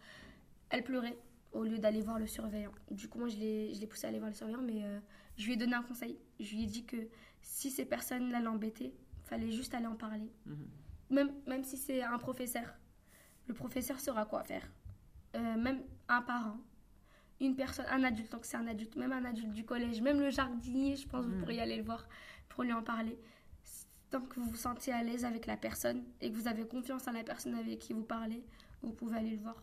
Elle 0.68 0.84
pleurait 0.84 1.16
au 1.52 1.62
lieu 1.64 1.78
d'aller 1.78 2.02
voir 2.02 2.18
le 2.18 2.26
surveillant. 2.26 2.70
Du 2.90 3.08
coup, 3.08 3.18
moi, 3.18 3.28
je 3.28 3.38
l'ai 3.38 3.86
poussée 3.86 4.04
à 4.06 4.10
aller 4.10 4.18
voir 4.18 4.28
le 4.30 4.36
surveillant, 4.36 4.60
mais 4.60 4.84
euh, 4.84 5.00
je 5.38 5.46
lui 5.46 5.54
ai 5.54 5.56
donné 5.56 5.72
un 5.74 5.82
conseil. 5.82 6.18
Je 6.40 6.54
lui 6.56 6.64
ai 6.64 6.66
dit 6.66 6.84
que 6.84 7.08
si 7.40 7.70
ces 7.70 7.86
personnes-là 7.86 8.40
l'embêtaient, 8.40 8.92
fallait 9.24 9.50
juste 9.50 9.72
aller 9.72 9.86
en 9.86 9.96
parler. 9.96 10.30
Mhm. 10.44 10.68
Même, 11.08 11.32
même 11.46 11.64
si 11.64 11.78
c'est 11.78 12.02
un 12.02 12.18
professeur, 12.18 12.66
le 13.46 13.54
professeur 13.54 13.98
saura 13.98 14.26
quoi 14.26 14.44
faire. 14.44 14.68
Euh, 15.36 15.56
même 15.56 15.82
un 16.08 16.20
parent, 16.20 16.58
une 17.40 17.56
personne, 17.56 17.86
un 17.88 18.04
adulte, 18.04 18.30
donc 18.30 18.44
c'est 18.44 18.58
un 18.58 18.66
adulte, 18.66 18.94
même 18.96 19.12
un 19.12 19.24
adulte 19.24 19.52
du 19.54 19.64
collège, 19.64 20.02
même 20.02 20.20
le 20.20 20.28
jardinier, 20.28 20.96
je 20.96 21.08
pense 21.08 21.24
que 21.24 21.30
vous 21.30 21.36
Mm. 21.38 21.40
pourriez 21.40 21.60
aller 21.62 21.76
le 21.78 21.82
voir 21.82 22.06
pour 22.50 22.62
lui 22.62 22.74
en 22.74 22.82
parler. 22.82 23.18
Tant 24.14 24.20
que 24.20 24.38
vous 24.38 24.46
vous 24.50 24.54
sentez 24.54 24.92
à 24.92 25.02
l'aise 25.02 25.24
avec 25.24 25.44
la 25.44 25.56
personne 25.56 26.04
et 26.20 26.30
que 26.30 26.36
vous 26.36 26.46
avez 26.46 26.64
confiance 26.64 27.08
en 27.08 27.10
la 27.10 27.24
personne 27.24 27.56
avec 27.56 27.80
qui 27.80 27.92
vous 27.92 28.04
parlez, 28.04 28.44
vous 28.80 28.92
pouvez 28.92 29.16
aller 29.16 29.32
le 29.32 29.42
voir. 29.42 29.60